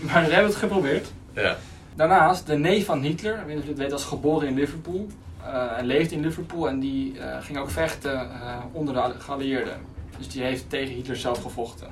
maar 0.00 0.24
ze 0.24 0.30
hebben 0.30 0.50
het 0.50 0.60
geprobeerd. 0.60 1.12
Ja. 1.34 1.56
Daarnaast, 1.94 2.46
de 2.46 2.56
neef 2.56 2.84
van 2.84 3.02
Hitler, 3.02 3.32
ik 3.32 3.46
weet 3.46 3.48
niet 3.48 3.58
of 3.58 3.62
je 3.62 3.68
het 3.68 3.78
weet, 3.78 3.90
was 3.90 4.04
geboren 4.04 4.48
in 4.48 4.54
Liverpool. 4.54 5.06
Eh, 5.46 5.78
en 5.78 5.86
leefde 5.86 6.14
in 6.14 6.22
Liverpool 6.22 6.68
en 6.68 6.80
die 6.80 7.18
eh, 7.18 7.36
ging 7.40 7.58
ook 7.58 7.70
vechten 7.70 8.20
eh, 8.20 8.56
onder 8.72 8.94
de 8.94 9.14
geallieerden. 9.18 9.76
Dus 10.18 10.28
die 10.28 10.42
heeft 10.42 10.70
tegen 10.70 10.94
Hitler 10.94 11.16
zelf 11.16 11.42
gevochten. 11.42 11.88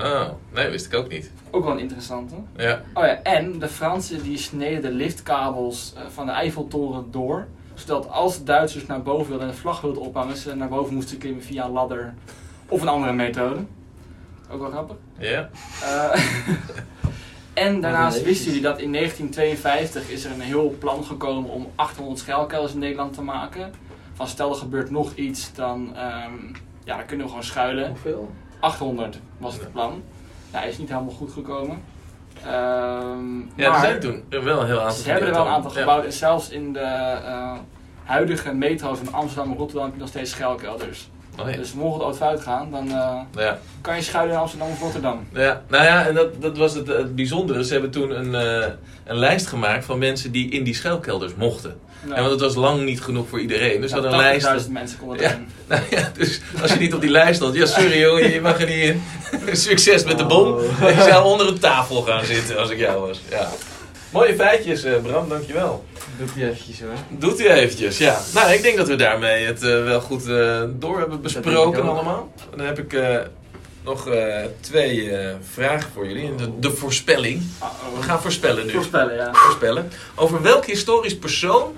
Oh, 0.00 0.28
nee, 0.54 0.68
wist 0.68 0.86
ik 0.86 0.94
ook 0.94 1.08
niet. 1.08 1.30
Ook 1.50 1.64
wel 1.64 1.72
een 1.72 1.78
interessante. 1.78 2.34
Ja. 2.56 2.82
Oh 2.94 3.04
ja, 3.04 3.22
en 3.22 3.58
de 3.58 3.68
Fransen 3.68 4.22
die 4.22 4.38
sneden 4.38 4.82
de 4.82 4.90
liftkabels 4.90 5.94
van 6.12 6.26
de 6.26 6.32
Eiffeltoren 6.32 7.10
door. 7.10 7.46
Zodat 7.74 8.10
als 8.10 8.38
de 8.38 8.44
Duitsers 8.44 8.86
naar 8.86 9.02
boven 9.02 9.28
wilden 9.28 9.46
en 9.46 9.52
de 9.52 9.60
vlag 9.60 9.80
wilden 9.80 10.02
ophangen, 10.02 10.36
ze 10.36 10.54
naar 10.54 10.68
boven 10.68 10.94
moesten 10.94 11.18
klimmen 11.18 11.42
via 11.42 11.64
een 11.64 11.70
ladder 11.70 12.14
of 12.68 12.82
een 12.82 12.88
andere 12.88 13.12
methode. 13.12 13.60
Ook 14.50 14.60
wel 14.60 14.70
grappig. 14.70 14.96
Ja. 15.18 15.48
en 17.56 17.80
daarnaast 17.80 18.22
wisten 18.22 18.46
jullie 18.46 18.62
dat 18.62 18.78
in 18.80 18.92
1952 18.92 20.10
is 20.10 20.24
er 20.24 20.30
een 20.32 20.40
heel 20.40 20.74
plan 20.78 21.04
gekomen 21.04 21.50
om 21.50 21.66
800 21.74 22.18
schuilkelders 22.18 22.72
in 22.72 22.78
Nederland 22.78 23.12
te 23.14 23.22
maken. 23.22 23.72
Van 24.14 24.28
stel 24.28 24.50
er 24.50 24.56
gebeurt 24.56 24.90
nog 24.90 25.14
iets, 25.14 25.54
dan, 25.54 25.96
ehm, 25.96 26.32
ja, 26.84 26.96
dan 26.96 27.06
kunnen 27.06 27.24
we 27.26 27.30
gewoon 27.32 27.46
schuilen. 27.46 27.88
Hoeveel? 27.88 28.30
800 28.60 29.18
was 29.38 29.54
het 29.54 29.72
plan. 29.72 30.02
Ja, 30.52 30.62
is 30.62 30.78
niet 30.78 30.88
helemaal 30.88 31.14
goed 31.14 31.32
gekomen. 31.32 31.82
Ehm, 32.42 33.38
Ja, 33.54 33.74
er 33.74 33.80
zijn 33.80 34.00
toen 34.00 34.24
wel 34.28 34.60
een 34.60 34.66
heel 34.66 34.80
aantal 34.80 34.96
ze 34.96 35.10
hebben 35.10 35.28
er 35.28 35.34
wel 35.34 35.46
een 35.46 35.52
aantal 35.52 35.72
Ja. 35.72 35.78
gebouwd. 35.80 36.04
En 36.04 36.12
zelfs 36.12 36.50
in 36.50 36.72
de 36.72 36.78
eh, 36.80 37.52
huidige 38.04 38.54
metro's 38.54 38.98
van 38.98 39.12
Amsterdam 39.14 39.50
en 39.52 39.58
Rotterdam 39.58 39.84
heb 39.84 39.94
je 39.94 40.00
nog 40.00 40.08
steeds 40.08 40.30
schuilkelders. 40.30 41.10
Oh, 41.40 41.50
ja. 41.50 41.56
Dus 41.56 41.72
mocht 41.72 41.94
het 41.94 42.02
ooit 42.06 42.16
fout 42.16 42.40
gaan, 42.40 42.70
dan 42.70 42.88
eh, 42.90 43.20
Ja. 43.34 43.58
kan 43.80 43.96
je 43.96 44.02
schuilen 44.02 44.34
in 44.34 44.40
Amsterdam 44.40 44.68
of 44.70 44.80
Rotterdam. 44.80 45.26
Ja, 45.32 45.62
nou 45.68 45.84
ja, 45.84 46.06
en 46.06 46.14
dat, 46.14 46.42
dat 46.42 46.56
was 46.56 46.74
het, 46.74 46.86
het 46.86 47.14
bijzondere. 47.16 47.64
Ze 47.64 47.72
hebben 47.72 47.90
toen 47.90 48.10
een, 48.18 48.34
eh, 48.34 48.66
een 49.04 49.16
lijst 49.18 49.46
gemaakt 49.46 49.84
van 49.84 49.98
mensen 49.98 50.32
die 50.32 50.50
in 50.50 50.64
die 50.64 50.74
schuilkelders 50.74 51.34
mochten. 51.34 51.76
Nou, 52.02 52.14
En 52.16 52.20
want 52.20 52.32
het 52.32 52.40
was 52.42 52.54
lang 52.54 52.82
niet 52.84 53.00
genoeg 53.00 53.28
voor 53.28 53.40
iedereen. 53.40 53.80
Dus 53.80 53.90
ze 53.90 53.96
ja, 53.96 54.02
hadden 54.02 54.20
een 54.20 54.26
lijst. 54.26 54.46
80.000 54.66 54.72
mensen 54.72 54.98
konden 54.98 55.20
Ja. 55.20 55.24
erin. 55.30 55.46
Nou 55.68 55.82
ja, 55.90 56.10
dus 56.14 56.40
als 56.62 56.72
je 56.72 56.78
niet 56.78 56.94
op 56.94 57.00
die 57.00 57.10
lijst 57.10 57.36
stond, 57.36 57.54
ja 57.54 57.66
sorry 57.66 58.00
joh, 58.00 58.20
je 58.20 58.40
mag 58.40 58.60
er 58.60 58.66
niet 58.66 58.76
in. 58.84 59.02
Succes 59.56 60.04
met 60.04 60.18
de 60.18 60.24
bom. 60.26 60.46
Oh. 60.52 60.88
Ik 60.90 60.98
zou 61.00 61.24
onder 61.24 61.48
een 61.48 61.58
tafel 61.58 62.02
gaan 62.02 62.24
zitten 62.24 62.58
als 62.58 62.70
ik 62.70 62.78
jou 62.78 63.06
was. 63.06 63.20
Ja. 63.30 63.48
Mooie 64.10 64.34
feitjes, 64.34 64.84
eh, 64.84 64.92
Bram, 65.02 65.28
dankjewel. 65.28 65.84
Doe 66.18 66.26
die 66.34 66.44
eventjes 66.44 66.80
hoor. 66.80 66.90
Doet 67.08 67.40
u 67.40 67.46
eventjes, 67.48 67.98
ja. 67.98 68.18
Nou, 68.34 68.50
ik 68.52 68.62
denk 68.62 68.76
dat 68.76 68.88
we 68.88 68.94
daarmee 68.96 69.46
het 69.46 69.62
eh, 69.62 69.84
wel 69.84 70.00
goed 70.00 70.28
eh, 70.28 70.62
door 70.68 70.98
hebben 70.98 71.20
besproken 71.22 71.82
allemaal. 71.82 72.32
Dan 72.56 72.66
heb 72.66 72.78
ik 72.78 72.92
eh, 72.92 73.16
nog 73.84 74.08
eh, 74.08 74.44
twee 74.60 75.10
eh, 75.10 75.34
vragen 75.52 75.90
voor 75.94 76.06
jullie. 76.06 76.34
De, 76.34 76.58
de 76.58 76.70
voorspelling. 76.70 77.42
Uh-oh. 77.58 77.96
We 77.98 78.02
gaan 78.02 78.20
voorspellen 78.22 78.66
nu. 78.66 78.72
voorspellen, 78.72 79.14
ja. 79.14 79.30
Voorspellen. 79.32 79.90
Over 80.14 80.42
welk 80.42 80.64
historisch 80.66 81.18
persoon 81.18 81.74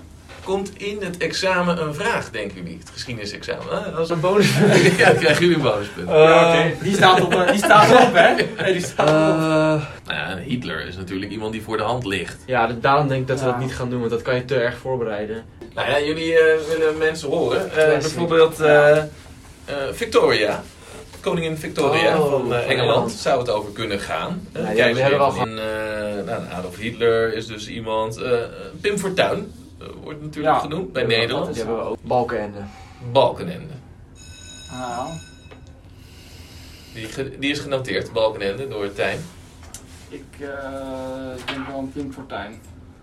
komt 0.48 0.70
in 0.76 0.98
het 1.02 1.16
examen 1.16 1.82
een 1.82 1.94
vraag, 1.94 2.30
denken 2.30 2.56
jullie? 2.56 2.78
Het 2.80 2.90
geschiedenisexamen. 2.92 3.94
Als 3.96 4.10
een 4.10 4.20
bonus. 4.20 4.54
ja, 4.98 5.04
dan 5.06 5.16
krijgen 5.16 5.40
jullie 5.40 5.56
een 5.56 5.62
bonuspunt. 5.62 6.08
ja 6.08 6.48
oké. 6.48 6.74
Die 6.84 6.94
staat 6.94 7.20
op, 7.20 7.32
eh, 7.34 7.46
die 7.50 7.56
staat 7.58 7.90
erop, 7.90 8.14
hè? 8.14 8.34
Nee, 8.62 8.72
die 8.72 8.82
staat 8.82 9.08
erop. 9.08 9.40
Eh, 9.40 9.86
Nou 10.06 10.18
ja, 10.30 10.36
Hitler 10.44 10.86
is 10.86 10.96
natuurlijk 10.96 11.30
iemand 11.32 11.52
die 11.52 11.62
voor 11.62 11.76
de 11.76 11.82
hand 11.82 12.04
ligt. 12.06 12.36
ja, 12.46 12.66
daarom 12.80 13.08
denk 13.08 13.20
ik 13.20 13.26
dat 13.28 13.38
we 13.40 13.44
dat 13.44 13.58
niet 13.58 13.74
gaan 13.74 13.90
doen, 13.90 13.98
want 13.98 14.10
dat 14.10 14.22
kan 14.22 14.34
je 14.34 14.44
te 14.44 14.54
erg 14.54 14.76
voorbereiden. 14.78 15.44
Nou 15.74 15.90
ja, 15.90 16.00
jullie 16.00 16.38
eh, 16.38 16.58
willen 16.68 16.98
mensen 16.98 17.28
horen. 17.28 17.70
Eh, 17.76 17.98
bijvoorbeeld 17.98 18.60
eh, 18.60 18.96
eh, 18.98 19.04
Victoria. 19.92 20.62
Koningin 21.20 21.56
Victoria 21.56 22.18
Oh, 22.18 22.30
van 22.30 22.54
eh, 22.54 22.70
Engeland 22.70 23.12
zou 23.12 23.38
het 23.38 23.50
over 23.50 23.72
kunnen 23.72 24.00
gaan. 24.00 24.48
Eh, 24.52 24.76
Ja, 24.76 24.92
we 24.92 25.00
hebben 25.00 25.18
wel 25.18 25.32
van, 25.32 25.48
eh, 25.48 26.24
nou, 26.26 26.42
Adolf 26.52 26.76
Hitler 26.76 27.34
is 27.34 27.46
dus 27.46 27.68
iemand. 27.68 28.16
eh, 28.16 28.32
Pim 28.80 28.98
Fortuyn 28.98 29.28
eh, 29.38 29.67
wordt 30.02 30.22
natuurlijk 30.22 30.54
Ja. 30.54 30.60
genoemd 30.60 30.92
bij 30.92 31.04
Nederland. 31.04 31.46
Die 31.46 31.56
hebben 31.56 31.76
we 31.76 31.82
ook. 31.82 31.98
Balkenende. 32.02 32.58
Balkenende. 33.12 33.72
Ah, 34.72 35.06
Die, 36.94 37.38
die 37.38 37.50
is 37.50 37.58
genoteerd, 37.58 38.12
Balkenende, 38.12 38.68
door 38.68 38.92
Tijn. 38.92 39.18
ik 40.08 40.22
eh, 40.40 40.48
denk 41.46 41.66
wel 41.68 41.78
een 41.78 41.92
Pim 41.92 42.12
Fortuyn. 42.12 42.60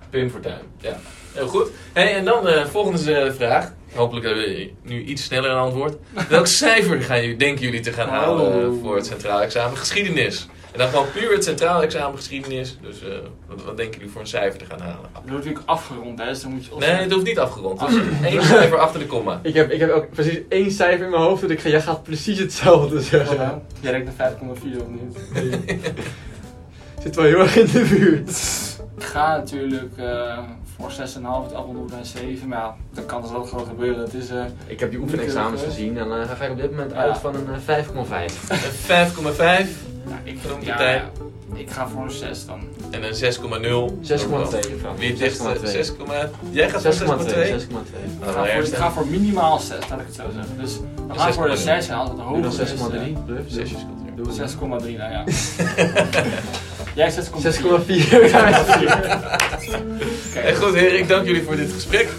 Pim 0.10 0.30
Fortuyn, 0.30 0.60
ja. 0.80 0.98
Heel 1.34 1.48
goed. 1.48 1.70
Hey, 1.94 2.16
en 2.16 2.26
dan 2.26 2.44
de 2.44 2.66
volgende 2.70 3.14
eh, 3.16 3.34
vraag. 3.34 3.74
Hopelijk 3.94 4.26
hebben 4.26 4.44
we 4.44 4.72
nu 4.84 5.04
iets 5.04 5.24
sneller 5.24 5.50
een 5.50 5.58
antwoord. 5.58 5.96
Welk 6.30 6.48
cijfer 6.48 7.02
gaan 7.02 7.22
jullie, 7.22 7.38
denken 7.38 7.64
jullie 7.66 7.80
te 7.80 7.94
gaan 7.94 8.10
halen 8.10 8.62
eh, 8.62 8.68
Oh. 8.70 8.82
voor 8.84 8.96
het 8.96 9.06
centraal 9.06 9.42
examen 9.42 9.78
geschiedenis? 9.78 10.48
En 10.76 10.82
dan 10.82 10.90
gewoon 10.90 11.12
puur 11.12 11.32
het 11.32 11.44
centraal 11.44 11.82
examen 11.82 12.18
geschiedenis. 12.18 12.78
Dus 12.82 13.02
eh, 13.02 13.08
wat, 13.48 13.64
wat 13.64 13.78
denken 13.78 13.96
jullie 13.98 14.12
voor 14.12 14.22
een 14.22 14.28
cijfer 14.28 14.60
te 14.60 14.66
gaan 14.66 14.80
halen? 14.80 15.00
Dat 15.02 15.22
wordt 15.22 15.32
natuurlijk 15.32 15.64
afgerond, 15.66 16.20
hè? 16.20 16.26
Dus 16.26 16.42
dan 16.42 16.52
moet 16.52 16.66
je 16.66 16.72
Nee, 16.78 16.90
het 16.90 17.12
hoeft 17.12 17.26
niet 17.26 17.40
afgerond. 17.40 17.80
Dus 17.80 17.96
één 18.32 18.44
cijfer 18.44 18.78
achter 18.78 19.00
de 19.00 19.06
komma. 19.06 19.40
Ik 19.44 19.54
heb, 19.54 19.72
ik 19.72 19.80
heb 19.80 19.92
ook 19.92 20.10
precies 20.10 20.40
één 20.50 20.72
cijfer 20.72 21.06
in 21.06 21.12
mijn 21.12 21.22
hoofd 21.24 21.42
dat 21.42 21.50
ik 21.50 21.60
ga, 21.60 21.70
jij 21.70 21.82
gaat 21.82 22.04
precies 22.04 22.40
hetzelfde 22.40 23.02
zeggen. 23.02 23.62
Jij 23.80 23.92
denkt 23.92 24.18
naar 24.18 24.32
5,4 24.32 24.38
of 24.48 24.62
niet? 24.88 25.18
Zit 27.04 27.16
wel 27.16 27.26
heel 27.26 27.40
erg 27.40 27.56
in 27.56 27.66
de 27.66 27.88
buurt. 27.90 28.30
Ik 28.98 29.04
ga 29.04 29.38
natuurlijk 29.38 29.98
eh, 29.98 30.38
voor 30.76 30.92
6,5 30.92 30.96
het 31.44 31.54
afronden 31.54 31.88
bij 31.88 32.04
7, 32.04 32.48
maar 32.48 32.58
ja, 32.60 32.76
dat 32.94 33.06
kan 33.06 33.22
dus 33.22 33.34
ook 33.34 33.48
gewoon 33.48 33.66
gebeuren. 33.66 34.00
Het 34.04 34.14
is, 34.14 34.30
eh, 34.30 34.44
Ik 34.68 34.80
heb 34.80 34.90
die 34.90 35.00
oefenexamens 35.00 35.64
gezien 35.64 35.98
en 35.98 36.08
dan 36.08 36.26
ga 36.28 36.44
ik 36.46 36.52
op 36.52 36.58
dit 36.58 36.72
moment 36.72 36.92
Ja. 36.92 36.98
uit 36.98 37.18
van 37.18 37.36
een 37.36 37.48
eh, 37.54 37.60
5,5. 37.62 38.50
Een 38.50 38.58
5,5 38.58 39.22
nou, 39.22 39.66
ik, 40.26 40.38
Genoemd 40.42 40.66
ja, 40.66 40.82
ja, 40.82 41.12
ik 41.54 41.70
ga 41.72 41.88
voor 41.88 42.04
een 42.04 42.12
6 42.12 42.46
dan. 42.46 42.60
en 42.92 43.04
een 43.04 43.14
6,0. 43.14 43.18
6,2 44.02 44.80
Frank. 44.80 44.98
Wie 44.98 45.10
het 45.10 45.20
dichtste? 45.20 45.56
6,2. 45.64 45.70
6, 45.70 45.92
jij 46.50 46.70
gaat 46.70 46.82
voor 46.82 46.94
6,2? 46.94 46.98
6,2. 46.98 47.06
6,2. 47.06 47.08
Ik 47.08 47.70
Nou, 48.20 48.34
ga, 48.34 48.46
voor, 48.54 48.64
ik 48.64 48.76
ga 48.76 48.92
voor 48.92 49.08
minimaal 49.08 49.60
6, 49.60 49.70
laat 49.90 50.00
ik 50.00 50.06
het 50.06 50.16
zo 50.16 50.24
zeggen. 50.34 50.58
Dus 50.62 50.80
we 51.08 51.20
gaan 51.20 51.34
voor 51.34 51.50
de 51.50 51.58
6 51.58 51.88
en 51.88 52.06
Doe 52.06 52.22
hoger 52.22 52.42
dan 52.42 52.52
is, 52.52 52.72
6,3. 52.72 53.26
Bluff. 53.26 53.26
Doe. 53.26 53.38
Zesjescultuur. 53.48 54.16
Doe 54.16 54.28
het. 54.28 54.54
6,3 54.54 54.60
nou 54.98 55.12
ja. 55.12 55.24
Jij 56.96 57.12
6,4. 57.12 57.16
6,4. 57.16 57.20
Oké. 60.30 60.40
En 60.40 60.56
goed 60.56 60.74
heren, 60.74 61.00
ik 61.00 61.08
dank 61.08 61.26
jullie 61.26 61.44
voor 61.44 61.56
dit 61.56 61.72
gesprek. 61.72 62.10